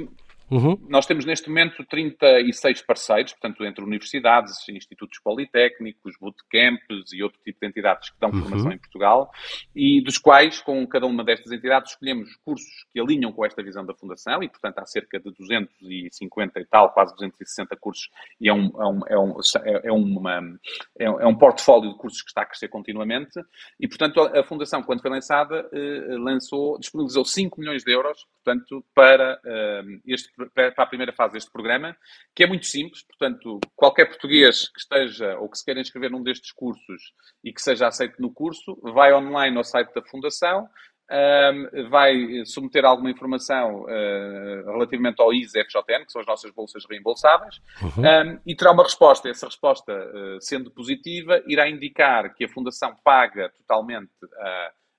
[0.50, 0.78] Uhum.
[0.88, 7.58] Nós temos neste momento 36 parceiros, portanto, entre universidades, institutos politécnicos, bootcamps e outro tipo
[7.60, 8.42] de entidades que dão uhum.
[8.42, 9.30] formação em Portugal,
[9.74, 13.84] e dos quais, com cada uma destas entidades, escolhemos cursos que alinham com esta visão
[13.84, 18.08] da Fundação, e, portanto, há cerca de 250 e tal, quase 260 cursos,
[18.40, 19.40] e é um, é um, é um,
[19.84, 20.58] é uma,
[20.98, 23.40] é um portfólio de cursos que está a crescer continuamente,
[23.80, 28.84] e, portanto, a, Fundação, quando foi lançada, eh, lançou, disponibilizou 5 milhões de euros, portanto,
[28.94, 31.96] para eh, este para a primeira fase deste programa,
[32.34, 36.22] que é muito simples, portanto, qualquer português que esteja ou que se queira inscrever num
[36.22, 40.68] destes cursos e que seja aceito no curso, vai online ao site da Fundação,
[41.10, 47.60] um, vai submeter alguma informação uh, relativamente ao ISFJN, que são as nossas bolsas reembolsáveis,
[47.80, 48.02] uhum.
[48.02, 49.28] um, e terá uma resposta.
[49.28, 54.10] Essa resposta, uh, sendo positiva, irá indicar que a Fundação paga totalmente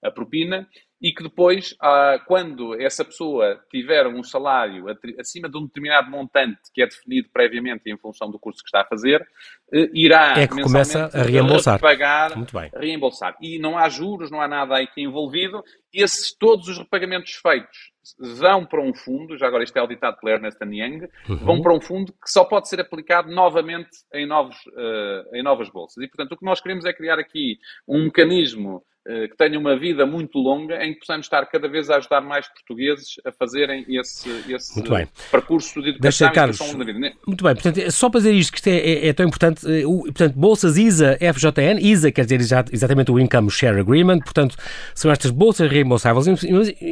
[0.03, 0.67] a propina
[0.99, 4.85] e que depois, ah, quando essa pessoa tiver um salário
[5.19, 8.81] acima de um determinado montante que é definido previamente em função do curso que está
[8.81, 9.25] a fazer,
[9.71, 11.79] eh, irá é que começa a reembolsar.
[11.79, 12.31] pagar,
[12.75, 13.37] reembolsar.
[13.39, 15.63] E não há juros, não há nada aí que envolvido.
[15.93, 20.33] Esses, todos os repagamentos feitos vão para um fundo, já agora isto é auditado pela
[20.33, 21.37] Ernest Young, uhum.
[21.37, 25.69] vão para um fundo que só pode ser aplicado novamente em, novos, uh, em novas
[25.69, 26.03] bolsas.
[26.03, 27.57] E, portanto, o que nós queremos é criar aqui
[27.87, 28.83] um mecanismo
[29.29, 32.47] que tenha uma vida muito longa, em que possamos estar cada vez a ajudar mais
[32.47, 34.83] portugueses a fazerem esse, esse
[35.31, 36.59] percurso de educação Deixa, Carlos.
[36.99, 37.13] Né?
[37.25, 39.65] Muito bem, portanto, é só para dizer isto, que isto é, é, é tão importante,
[39.65, 44.55] eh, o, portanto, bolsas ISA FJN, ISA quer dizer exatamente o Income Share Agreement, portanto,
[44.93, 46.25] são estas bolsas reembolsáveis.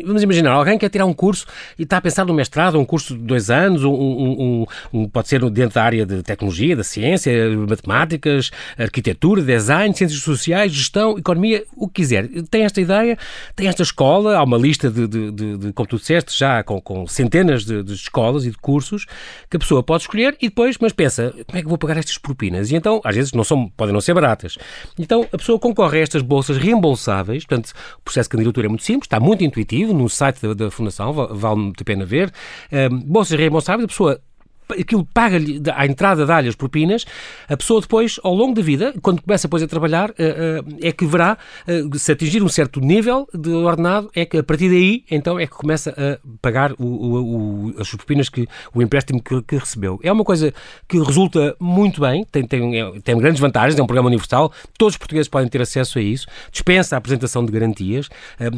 [0.05, 1.45] Vamos imaginar, alguém quer tirar um curso
[1.77, 5.27] e está a pensar no mestrado, um curso de dois anos, um, um, um, pode
[5.27, 7.31] ser dentro da área de tecnologia, da ciência,
[7.67, 13.17] matemáticas, arquitetura, design, ciências sociais, gestão, economia, o que quiser, tem esta ideia,
[13.55, 16.79] tem esta escola, há uma lista de, de, de, de como tu disseste, já com,
[16.79, 19.05] com centenas de, escolas e de cursos
[19.49, 22.17] que a pessoa pode escolher e depois, mas pensa, como é que vou pagar estas
[22.17, 22.71] propinas?
[22.71, 24.57] E então, às vezes, não são, podem não ser baratas.
[24.97, 28.83] Então, a pessoa concorre a estas bolsas reembolsáveis, portanto, o processo de candidatura é muito
[28.83, 32.31] simples, está muito intuitivo, no site da, da Fundação, vale muito a pena ver.
[32.71, 34.21] Um, bolsas reembolsáveis, a pessoa
[34.69, 37.05] aquilo paga-lhe, à entrada dá-lhe as propinas,
[37.47, 40.91] a pessoa depois, ao longo da vida, quando começa depois a trabalhar, eh, eh, é
[40.91, 45.03] que verá, eh, se atingir um certo nível de ordenado, é que a partir daí,
[45.09, 49.41] então, é que começa a pagar o, o, o, as propinas que o empréstimo que,
[49.43, 49.99] que, recebeu.
[50.03, 50.53] É uma coisa
[50.87, 54.95] que resulta muito bem, tem, tem, é, tem grandes vantagens, é um programa universal, todos
[54.95, 58.09] os portugueses podem ter acesso a isso, dispensa a apresentação de garantias,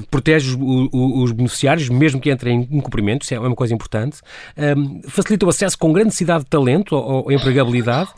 [0.09, 4.19] protege os, os beneficiários, mesmo que entrem em incumprimento, isso é uma coisa importante,
[5.07, 8.09] facilita o acesso com grande necessidade de talento ou, ou empregabilidade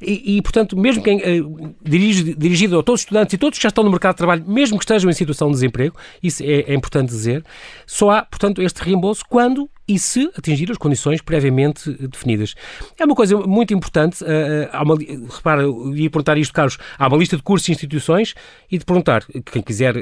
[0.00, 3.62] e, e, portanto, mesmo quem uh, dirige, dirigido a todos os estudantes e todos que
[3.62, 6.60] já estão no mercado de trabalho, mesmo que estejam em situação de desemprego, isso é,
[6.60, 7.44] é importante dizer,
[7.86, 12.54] só há, portanto, este reembolso quando e se atingir as condições previamente definidas.
[12.98, 17.06] É uma coisa muito importante, uh, há uma, repara, eu ia perguntar isto, Carlos, há
[17.06, 18.34] uma lista de cursos e instituições
[18.70, 20.00] e de perguntar, quem quiser uh,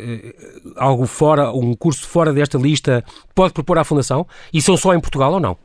[0.77, 5.01] algo fora, um curso fora desta lista, pode propor à Fundação, e são só em
[5.01, 5.57] Portugal ou não?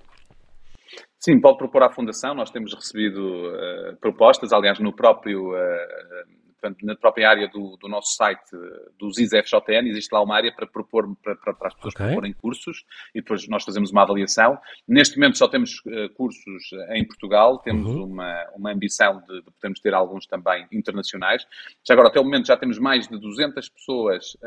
[1.27, 2.33] Sim, pode propor à Fundação.
[2.33, 8.15] Nós temos recebido uh, propostas, aliás, no próprio, uh, na própria área do, do nosso
[8.15, 8.49] site,
[8.97, 12.05] dos ISFJN, existe lá uma área para propor para, para, as pessoas okay.
[12.05, 14.57] proporem cursos e depois nós fazemos uma avaliação.
[14.87, 15.81] Neste momento só temos
[16.15, 18.05] cursos em Portugal, temos uhum.
[18.05, 21.45] uma, uma ambição de, de podermos ter alguns também internacionais.
[21.85, 24.37] Já agora, até o momento, já temos mais de 200 pessoas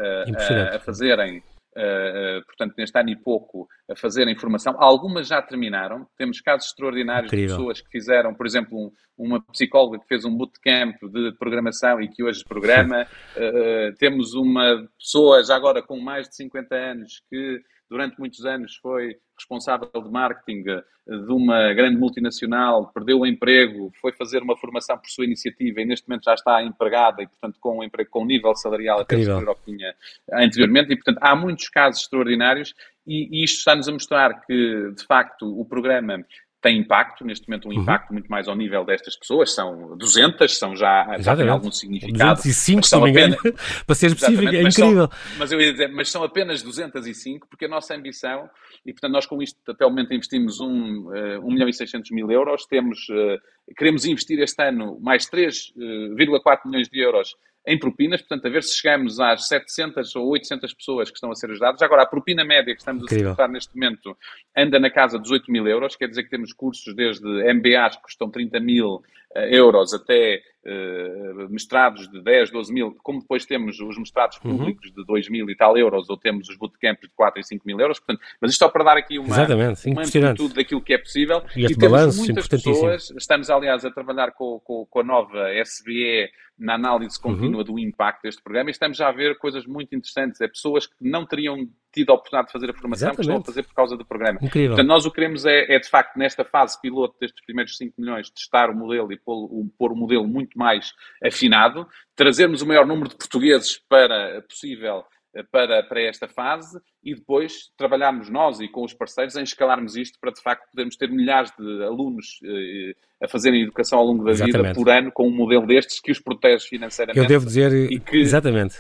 [0.75, 1.43] a fazerem
[1.77, 4.75] Uh, portanto, neste ano e pouco, a fazer a informação.
[4.77, 6.05] Algumas já terminaram.
[6.19, 7.49] Temos casos extraordinários Incrível.
[7.49, 12.01] de pessoas que fizeram, por exemplo, um, uma psicóloga que fez um bootcamp de programação
[12.01, 13.07] e que hoje programa.
[13.37, 18.77] Uh, temos uma pessoa, já agora com mais de 50 anos, que durante muitos anos
[18.77, 24.97] foi responsável de marketing de uma grande multinacional, perdeu o emprego, foi fazer uma formação
[24.97, 28.23] por sua iniciativa e neste momento já está empregada e, portanto, com um emprego com
[28.23, 29.95] um nível salarial até superior ao que tinha
[30.33, 30.93] anteriormente.
[30.93, 32.75] E, portanto, há muitos casos extraordinários
[33.05, 36.25] e, e isto está-nos a mostrar que, de facto, o programa
[36.61, 37.83] tem impacto, neste momento um uhum.
[37.83, 38.15] impacto uhum.
[38.15, 42.35] muito mais ao nível destas pessoas, são 200, são já, já têm algum significado.
[42.35, 45.09] 205, se não me engano, apenas, para ser específico, é incrível.
[45.09, 48.49] São, mas eu ia dizer, mas são apenas 205, porque a nossa ambição,
[48.85, 51.73] e portanto nós com isto até o momento investimos 1, um, uh, 1 milhão e
[51.73, 57.35] 600 mil euros, temos, uh, queremos investir este ano mais 3,4 uh, milhões de euros
[57.67, 61.35] em propinas, portanto, a ver se chegamos às 700 ou 800 pessoas que estão a
[61.35, 61.83] ser ajudadas.
[61.83, 63.29] Agora, a propina média que estamos Incrível.
[63.29, 64.17] a suportar neste momento
[64.57, 68.03] anda na casa dos 8 mil euros, quer dizer que temos cursos desde MBAs que
[68.03, 69.03] custam 30 mil
[69.35, 74.59] eh, euros até uh, mestrados de 10, 12 mil, como depois temos os mestrados uhum.
[74.59, 74.95] públicos uhum.
[74.97, 77.81] de 2 mil e tal euros, ou temos os bootcamps de 4 e 5 mil
[77.81, 81.43] euros, portanto, mas isto só para dar aqui uma, uma amplitude daquilo que é possível.
[81.57, 86.31] E, e temos muitas pessoas, estamos aliás a trabalhar com, com, com a nova SBE
[86.61, 87.65] na análise contínua uhum.
[87.65, 90.41] do impacto deste programa e estamos já a ver coisas muito interessantes.
[90.43, 93.17] É pessoas que não teriam tido a oportunidade de fazer a formação Exatamente.
[93.17, 94.39] que estão a fazer por causa do programa.
[94.43, 94.71] Incrível.
[94.71, 97.95] Portanto, nós o que queremos é, é, de facto, nesta fase piloto destes primeiros 5
[98.01, 100.93] milhões, testar o modelo e pôr o, pôr o modelo muito mais
[101.25, 105.05] afinado, trazermos o maior número de portugueses para possível
[105.51, 110.19] para, para esta fase e depois trabalharmos nós e com os parceiros em escalarmos isto
[110.21, 114.33] para de facto podermos ter milhares de alunos eh, a fazerem educação ao longo da
[114.33, 114.63] exatamente.
[114.63, 117.23] vida por ano com um modelo destes que os protege financeiramente.
[117.23, 118.17] Eu devo dizer, que...
[118.17, 118.77] exatamente.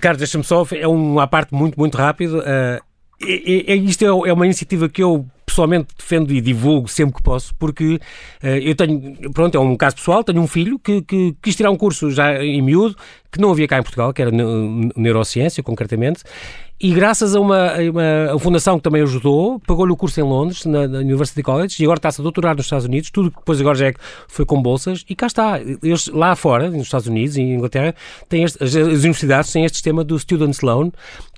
[0.00, 2.40] Carlos, deixa-me só, é uma parte muito, muito rápido.
[2.40, 2.89] Uh,
[3.22, 7.22] é, é, isto é, é uma iniciativa que eu pessoalmente defendo e divulgo sempre que
[7.22, 7.94] posso, porque
[8.42, 11.70] uh, eu tenho, pronto, é um caso pessoal, tenho um filho que, que quis tirar
[11.70, 12.96] um curso já em miúdo,
[13.32, 14.30] que não havia cá em Portugal, que era
[14.96, 16.22] neurociência, concretamente,
[16.82, 20.64] e graças a uma, uma a fundação que também ajudou, pagou-lhe o curso em Londres,
[20.64, 23.60] na, na, University College, e agora está-se a doutorar nos Estados Unidos, tudo que depois
[23.60, 23.94] agora já é,
[24.28, 25.60] foi com bolsas, e cá está.
[25.60, 27.94] Eles, lá fora, nos Estados Unidos e em Inglaterra,
[28.30, 30.90] têm este, as, as, universidades têm este sistema do Students Loan,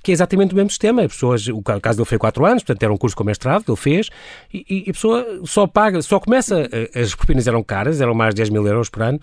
[0.03, 1.01] que é exatamente o mesmo sistema.
[1.03, 3.77] As pessoas, o caso dele foi 4 anos, portanto era um curso com mestrado, ele
[3.77, 4.09] fez,
[4.53, 8.41] e, e, a pessoa só paga, só começa, as propinas eram caras, eram mais de
[8.41, 9.19] 10 mil euros por ano,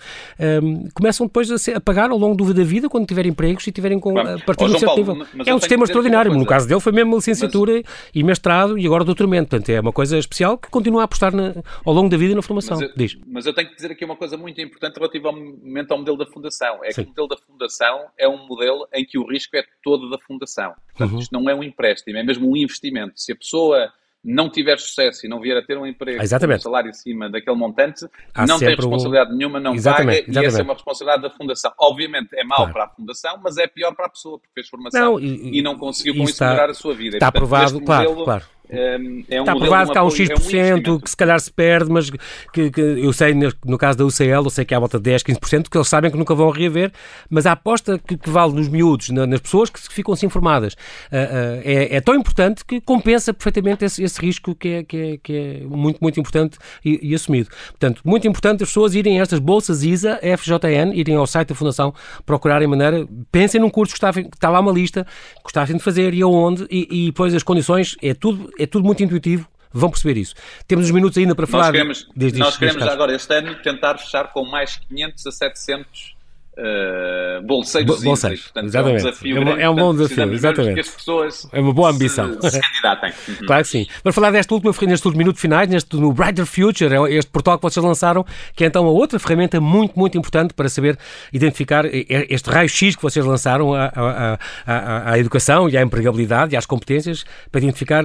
[0.62, 3.66] um, começam depois a, ser, a, pagar ao longo do, da vida, quando tiverem empregos
[3.66, 5.26] e tiverem com, a partir de um certo nível.
[5.44, 9.04] É um sistema extraordinário, no caso dele foi mesmo licenciatura mas, e mestrado e agora
[9.04, 12.34] doutoramento, portanto é uma coisa especial que continua a apostar na, ao longo da vida
[12.34, 12.78] na formação.
[12.78, 13.18] Mas eu, Diz.
[13.26, 16.80] mas eu tenho que dizer aqui uma coisa muito importante relativamente ao modelo da fundação,
[16.82, 17.02] é Sim.
[17.04, 20.18] que o modelo da fundação é um modelo em que o risco é todo da
[20.18, 20.69] fundação.
[20.88, 21.20] Portanto, uhum.
[21.20, 23.14] isto não é um empréstimo, é mesmo um investimento.
[23.16, 26.58] Se a pessoa não tiver sucesso e não vier a ter um emprego com um
[26.58, 29.36] salário acima daquele montante, Há não tem responsabilidade um...
[29.36, 30.44] nenhuma, não exatamente, paga exatamente.
[30.44, 31.72] e essa é uma responsabilidade da Fundação.
[31.78, 32.72] Obviamente é mau claro.
[32.72, 35.62] para a Fundação, mas é pior para a pessoa, porque fez formação não, e, e,
[35.62, 37.16] não conseguiu com isso melhorar a sua vida.
[37.16, 41.10] Está aprovado, claro, claro é um Está provado que há um X% é um que
[41.10, 42.08] se calhar se perde, mas
[42.52, 45.22] que, que, eu sei, no caso da UCL, eu sei que há volta de 10,
[45.24, 46.92] 15%, que eles sabem que nunca vão reaver,
[47.28, 50.76] mas a aposta que, que vale nos miúdos, na, nas pessoas que ficam-se informadas, uh,
[50.76, 55.16] uh, é, é, tão importante que compensa perfeitamente esse, esse risco que é, que é,
[55.18, 57.50] que, é, muito, muito importante e, e, assumido.
[57.70, 61.54] Portanto, muito importante as pessoas irem a estas bolsas ISA, FJN, irem ao site da
[61.54, 61.92] Fundação,
[62.24, 65.04] procurarem maneira, pensem num curso que está, que está lá uma lista,
[65.36, 68.84] que gostassem de fazer e aonde, e, e depois as condições, é tudo é tudo
[68.84, 70.34] muito intuitivo, vão perceber isso.
[70.66, 71.64] Temos uns minutos ainda para falar.
[71.64, 76.20] Nós queremos, desde nós queremos agora este ano tentar fechar com mais 500 a 700
[76.60, 78.02] uh, bolseiros.
[78.02, 78.96] Bolseiros, Portanto, exatamente.
[78.96, 80.80] É um, desafio é, é um bom desafio, exatamente.
[80.80, 82.40] as pessoas é uma boa ambição.
[82.40, 83.12] Se, se candidatem.
[83.30, 83.46] Uhum.
[83.46, 83.86] Claro que sim.
[84.02, 87.58] Vamos falar desta última, neste último minuto finais, neste no Brighter Future, é este portal
[87.58, 88.24] que vocês lançaram,
[88.54, 90.98] que é então a outra ferramenta muito, muito importante para saber
[91.32, 96.56] identificar este raio-x que vocês lançaram à, à, à, à educação e à empregabilidade e
[96.56, 98.04] às competências para identificar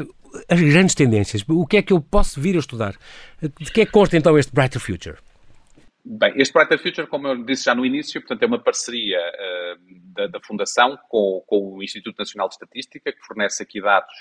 [0.49, 1.43] as grandes tendências.
[1.47, 2.95] O que é que eu posso vir a estudar?
[3.41, 5.17] De que é que consta então este Brighter Future?
[6.07, 10.13] Bem, este Brighter Future, como eu disse já no início, portanto, é uma parceria uh,
[10.13, 14.13] da, da, Fundação com, com, o Instituto Nacional de Estatística, que fornece aqui dados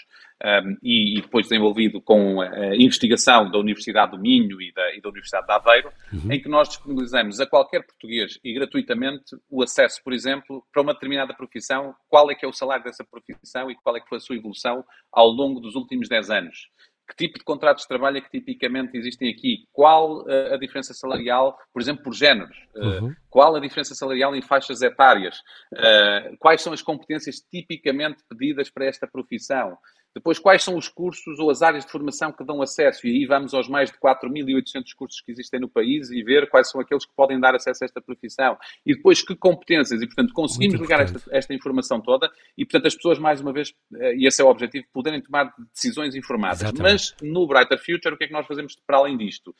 [0.42, 5.00] um, e, e, depois desenvolvido com a investigação da Universidade do Minho e da, e
[5.02, 6.32] da Universidade de Aveiro, uhum.
[6.32, 10.94] em que nós disponibilizamos a qualquer português e gratuitamente o acesso, por exemplo, para uma
[10.94, 14.16] determinada profissão, qual é que é o salário dessa profissão e qual é que foi
[14.16, 14.82] a sua evolução
[15.12, 16.70] ao longo dos últimos 10 anos
[17.06, 19.66] que tipo de contratos de trabalho é que tipicamente existem aqui?
[19.72, 22.56] Qual uh, a diferença salarial, por exemplo, por géneros?
[22.74, 23.14] Uh, uhum.
[23.28, 25.38] Qual a diferença salarial em faixas etárias?
[25.72, 29.76] Uh, quais são as competências tipicamente pedidas para esta profissão?
[30.14, 33.06] Depois, quais são os cursos ou as áreas de formação que dão acesso?
[33.06, 36.70] E aí vamos aos mais de 4.800 cursos que existem no país e ver quais
[36.70, 38.56] são aqueles que podem dar acesso a esta profissão.
[38.86, 40.00] E depois, que competências?
[40.00, 43.74] E, portanto, conseguimos ligar esta, esta, informação toda e, portanto, as pessoas, mais uma vez,
[43.96, 46.62] eh, e esse é o objetivo, poderem tomar decisões informadas.
[46.62, 46.92] Exatamente.
[46.92, 49.54] Mas, no Brighter Future, o que é que nós fazemos para além disto?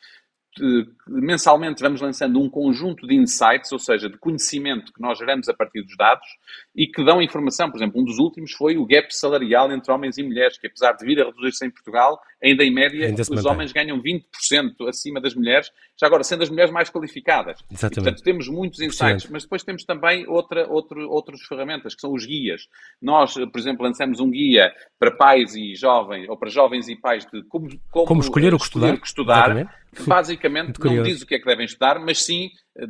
[1.06, 5.54] Mensalmente vamos lançando um conjunto de insights, ou seja, de conhecimento que nós geramos a
[5.54, 6.26] partir dos dados
[6.74, 7.70] e que dão informação.
[7.70, 10.92] Por exemplo, um dos últimos foi o gap salarial entre homens e mulheres, que apesar
[10.92, 13.50] de vir a reduzir-se em Portugal, ainda em média ainda os mantém.
[13.50, 17.58] homens ganham 20% acima das mulheres, já agora sendo as mulheres mais qualificadas.
[17.70, 17.92] Exatamente.
[17.92, 22.12] E, portanto, temos muitos insights, mas depois temos também outra, outro, outras ferramentas, que são
[22.12, 22.68] os guias.
[23.00, 27.24] Nós, por exemplo, lançamos um guia para pais e jovens, ou para jovens e pais
[27.32, 31.22] de como, como, como escolher o que estudar, o que estudar que basicamente não diz
[31.22, 32.86] o que é que devem estudar, mas sim eh,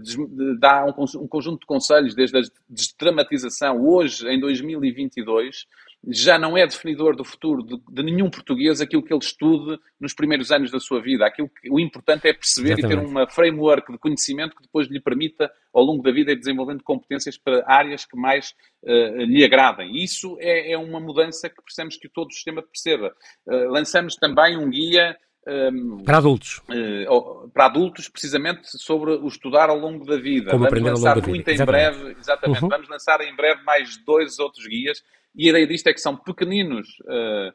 [0.59, 3.85] dá um, um conjunto de conselhos, desde a desdramatização.
[3.87, 5.67] Hoje, em 2022,
[6.09, 10.13] já não é definidor do futuro de, de, nenhum português aquilo que ele estude nos
[10.13, 11.27] primeiros anos da sua vida.
[11.27, 12.99] Aquilo que, o importante é perceber Exatamente.
[12.99, 16.39] e ter uma framework de conhecimento que depois lhe permita, ao longo da vida, ir
[16.39, 19.97] desenvolvendo competências para áreas que mais uh, lhe agradem.
[19.97, 23.15] Isso é, é, uma mudança que precisamos que todo o sistema perceba.
[23.47, 25.17] Uh, lançamos também um guia
[25.47, 26.63] um, para adultos.
[26.69, 30.51] Uh, para adultos, precisamente sobre o estudar ao longo da vida.
[30.51, 32.69] Como vamos lançar muito em breve, exatamente, uhum.
[32.69, 35.03] vamos lançar em breve mais dois outros guias
[35.35, 37.53] e a ideia disto é que são pequeninos uh,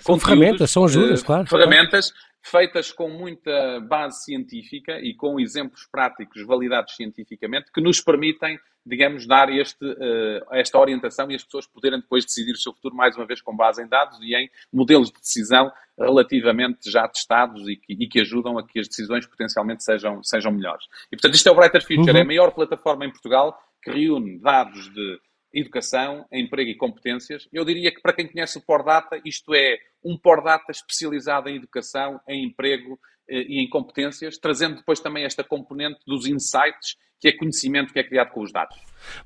[0.00, 1.46] são ferramentas, são ajudas, claro.
[1.46, 2.12] Ferramentas
[2.42, 9.26] feitas com muita base científica e com exemplos práticos validados cientificamente que nos permitem, digamos,
[9.26, 13.16] dar este, uh, esta orientação e as pessoas poderem depois decidir o seu futuro, mais
[13.16, 17.76] uma vez, com base em dados e em modelos de decisão relativamente já testados e
[17.76, 20.86] que, e que ajudam a que as decisões potencialmente sejam, sejam melhores.
[21.12, 22.16] E, portanto, isto é o Brighter Future, uhum.
[22.16, 25.20] é a maior plataforma em Portugal que reúne dados de
[25.52, 27.48] educação, emprego e competências.
[27.52, 32.20] Eu diria que para quem conhece o Pordata, isto é um Pordata especializado em educação,
[32.28, 32.98] em emprego
[33.28, 37.98] eh, e em competências, trazendo depois também esta componente dos insights, que é conhecimento que
[37.98, 38.76] é criado com os dados.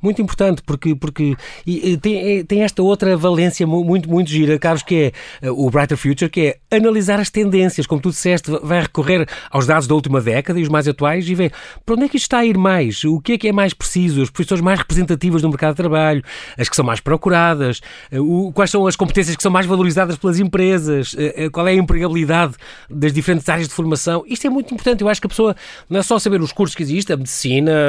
[0.01, 1.37] Muito importante, porque, porque
[1.67, 5.97] e, tem, tem esta outra valência muito, muito gira, Carlos, que é eh, o Brighter
[5.97, 6.41] Future, que
[6.71, 7.87] é analisar as tendências.
[7.87, 11.35] Como tu disseste, vai recorrer aos dados da última década e os mais atuais e
[11.35, 11.53] ver
[11.85, 13.75] para onde é que isto está a ir mais, o que é que é mais
[13.75, 16.23] preciso, as posições mais representativas no mercado de trabalho,
[16.59, 17.81] as que são mais procuradas,
[18.11, 21.73] eh, o, quais são as competências que são mais valorizadas pelas empresas, eh, qual é
[21.73, 22.55] a empregabilidade
[22.89, 24.25] das diferentes áreas de formação.
[24.27, 25.03] Isto é muito importante.
[25.03, 25.57] Eu acho que a pessoa
[25.89, 27.84] não é só saber os cursos que existem, a medicina,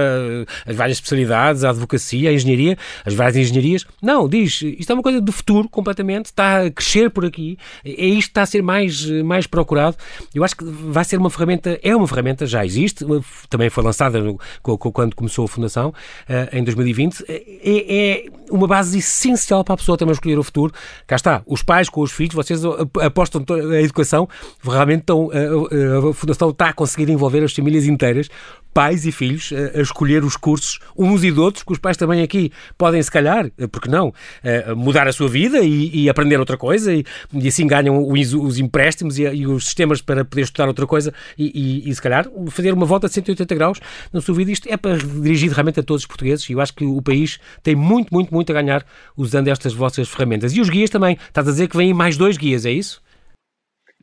[0.65, 3.85] as várias especialidades, a advocacia, a engenharia, as várias engenharias.
[4.01, 8.05] Não, diz, isto é uma coisa do futuro completamente, está a crescer por aqui, é
[8.05, 9.97] isto que está a ser mais, mais procurado.
[10.33, 13.05] Eu acho que vai ser uma ferramenta, é uma ferramenta, já existe,
[13.49, 15.93] também foi lançada no, quando começou a Fundação,
[16.27, 20.73] eh, em 2020, é, é uma base essencial para a pessoa também escolher o futuro.
[21.07, 22.61] Cá está, os pais com os filhos, vocês
[23.01, 24.27] apostam a educação,
[24.63, 28.29] realmente estão, a, a Fundação está a conseguir envolver as famílias inteiras
[28.75, 32.21] pais e filhos a, escolher os cursos uns e de outros, que os pais também
[32.21, 34.13] aqui podem, se calhar, eh, porque não,
[34.43, 38.33] eh, mudar a sua vida e, e aprender outra coisa e, e assim ganham os,
[38.33, 42.27] os empréstimos e, e, os sistemas para poder estudar outra coisa e, e, se calhar,
[42.49, 43.79] fazer uma volta de 180 graus
[44.11, 44.51] na sua vida.
[44.51, 47.39] Isto é para dirigir realmente a todos os portugueses e eu acho que o país
[47.63, 50.53] tem muito, muito, muito a ganhar usando estas vossas ferramentas.
[50.53, 51.17] E os guias também.
[51.27, 53.04] Estás a dizer que vêm mais dois guias, é isso?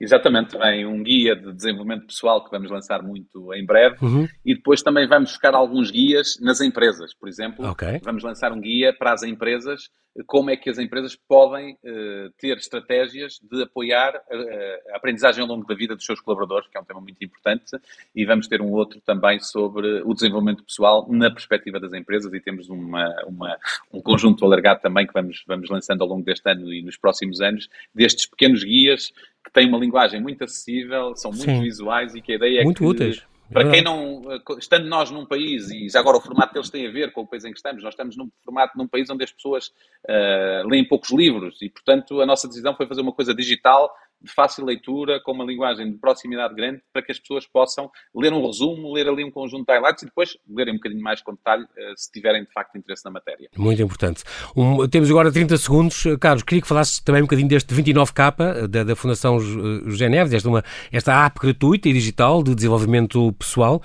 [0.00, 4.26] Exatamente, vem um guia de desenvolvimento pessoal que vamos lançar muito em breve uhum.
[4.44, 7.14] e depois também vamos buscar alguns guias nas empresas.
[7.14, 8.00] Por exemplo, okay.
[8.02, 9.82] vamos lançar um guia para as empresas
[10.26, 15.48] como é que as empresas podem uh, ter estratégias de apoiar uh, a aprendizagem ao
[15.48, 17.76] longo da vida dos seus colaboradores, que é um tema muito importante,
[18.14, 22.40] e vamos ter um outro também sobre o desenvolvimento pessoal na perspectiva das empresas e
[22.40, 23.56] temos uma, uma,
[23.92, 27.40] um conjunto alargado também que vamos, vamos lançando ao longo deste ano e nos próximos
[27.40, 29.12] anos, destes pequenos guias
[29.44, 31.62] que têm uma linguagem muito acessível, são muito Sim.
[31.62, 32.84] visuais e que a ideia é muito que...
[32.84, 34.22] úteis para quem não,
[34.58, 37.26] estando nós num país, e já agora o formato deles tem a ver com o
[37.26, 39.68] país em que estamos, nós estamos num formato num país onde as pessoas
[40.08, 43.92] uh, leem poucos livros e, portanto, a nossa decisão foi fazer uma coisa digital
[44.22, 48.32] de fácil leitura, com uma linguagem de proximidade grande, para que as pessoas possam ler
[48.32, 51.32] um resumo, ler ali um conjunto de highlights e depois lerem um bocadinho mais com
[51.32, 53.48] detalhe, uh, se tiverem de facto interesse na matéria.
[53.56, 54.22] Muito importante.
[54.56, 56.04] Um, temos agora 30 segundos.
[56.20, 60.48] Carlos, queria que falasses também um bocadinho deste 29K da, da Fundação José Neves, esta,
[60.48, 63.82] uma, esta app gratuita e digital de desenvolvimento pessoal.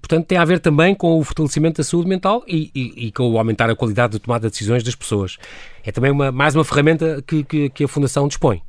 [0.00, 3.30] Portanto, tem a ver também com o fortalecimento da saúde mental e, e, e com
[3.30, 5.38] o aumentar a qualidade de tomada de decisões das pessoas.
[5.84, 8.62] É também uma, mais uma ferramenta que, que, que a Fundação dispõe.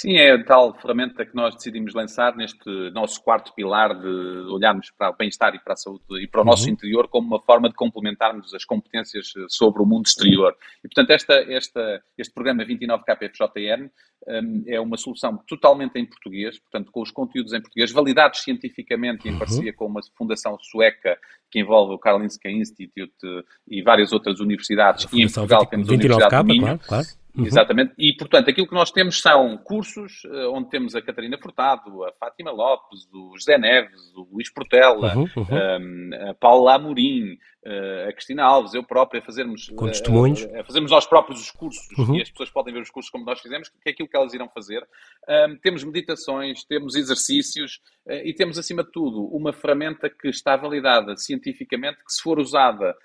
[0.00, 4.06] Sim, é a tal ferramenta que nós decidimos lançar neste nosso quarto pilar de
[4.48, 6.70] olharmos para o bem-estar e para a saúde e para o nosso uhum.
[6.70, 10.56] interior como uma forma de complementarmos as competências sobre o mundo exterior.
[10.84, 13.90] E, portanto, esta, esta, este programa 29KPFJN
[14.28, 19.26] um, é uma solução totalmente em português, portanto, com os conteúdos em português, validados cientificamente
[19.26, 19.38] e em uhum.
[19.40, 21.18] parceria com uma fundação sueca
[21.50, 23.26] que envolve o Karolinska Institute
[23.66, 25.08] e várias outras universidades.
[25.12, 26.62] E em Portugal temos a Universidade do Minho.
[26.62, 27.17] Claro, claro.
[27.34, 27.46] Uhum.
[27.46, 27.92] Exatamente.
[27.98, 32.12] E, portanto, aquilo que nós temos são cursos uh, onde temos a Catarina Furtado, a
[32.12, 35.46] Fátima Lopes, o José Neves, o Luís Portela, uhum, uhum.
[35.48, 40.42] Um, a Paula Amorim, uh, a Cristina Alves, eu próprio, a fazermos, Com testemunhos.
[40.44, 42.16] Uh, a fazermos nós próprios os cursos uhum.
[42.16, 44.34] e as pessoas podem ver os cursos como nós fizemos, que é aquilo que elas
[44.34, 44.82] irão fazer.
[45.28, 47.80] Um, temos meditações, temos exercícios
[48.24, 52.96] e temos, acima de tudo, uma ferramenta que está validada cientificamente, que se for usada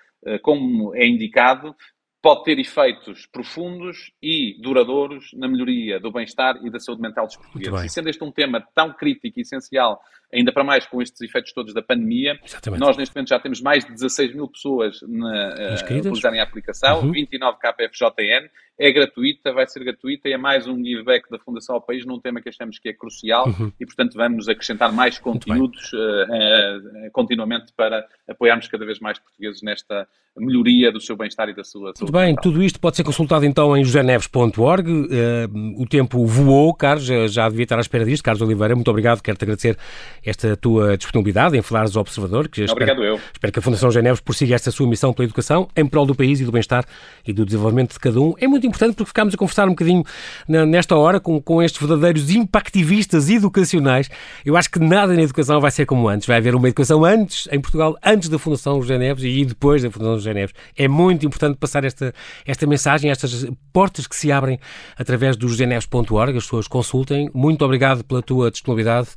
[0.42, 1.76] como é indicado,
[2.24, 7.36] pode ter efeitos profundos e duradouros na melhoria do bem-estar e da saúde mental dos
[7.36, 7.84] portugueses.
[7.84, 10.00] E sendo este um tema tão crítico e essencial,
[10.32, 12.80] ainda para mais com estes efeitos todos da pandemia, Exatamente.
[12.80, 16.44] nós neste momento já temos mais de 16 mil pessoas na, uh, a utilizarem a
[16.44, 17.12] aplicação, uhum.
[17.12, 18.48] 29 KPFJN,
[18.78, 22.18] é gratuita, vai ser gratuita e é mais um giveback da Fundação ao País num
[22.18, 23.70] tema que achamos que é crucial uhum.
[23.78, 29.62] e, portanto, vamos acrescentar mais conteúdos uh, uh, continuamente para apoiarmos cada vez mais portugueses
[29.62, 32.12] nesta melhoria do seu bem-estar e da sua saúde.
[32.14, 34.88] Bem, tudo isto pode ser consultado então em joseneves.org.
[34.88, 38.22] Uh, o tempo voou, Carlos, já, já devia estar à espera disto.
[38.22, 39.76] Carlos Oliveira, muito obrigado, quero-te agradecer
[40.24, 42.48] esta tua disponibilidade em falares ao Observador.
[42.48, 43.20] Que Obrigado espero, eu.
[43.32, 46.38] Espero que a Fundação Geneves prossiga esta sua missão pela educação em prol do país
[46.38, 46.84] e do bem-estar
[47.26, 48.32] e do desenvolvimento de cada um.
[48.38, 50.04] É muito importante porque ficámos a conversar um bocadinho
[50.46, 54.08] nesta hora com, com estes verdadeiros impactivistas educacionais.
[54.46, 56.28] Eu acho que nada na educação vai ser como antes.
[56.28, 59.90] Vai haver uma educação antes, em Portugal, antes da Fundação José Neves e depois da
[59.90, 60.54] Fundação José Neves.
[60.78, 62.14] É muito importante passar esta,
[62.46, 64.58] esta mensagem, estas portas que se abrem
[64.98, 66.36] através do joseneves.org.
[66.36, 67.30] As pessoas consultem.
[67.32, 69.08] Muito obrigado pela tua disponibilidade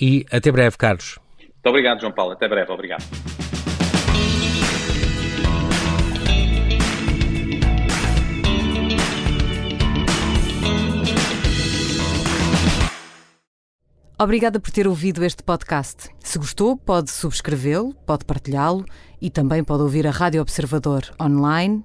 [0.00, 1.18] e até breve, Carlos.
[1.38, 2.32] Muito obrigado, João Paulo.
[2.32, 2.70] Até breve.
[2.70, 3.04] Obrigado.
[14.16, 16.08] Obrigada por ter ouvido este podcast.
[16.20, 18.84] Se gostou, pode subscrevê-lo, pode partilhá-lo
[19.20, 21.84] e também pode ouvir a Rádio Observador online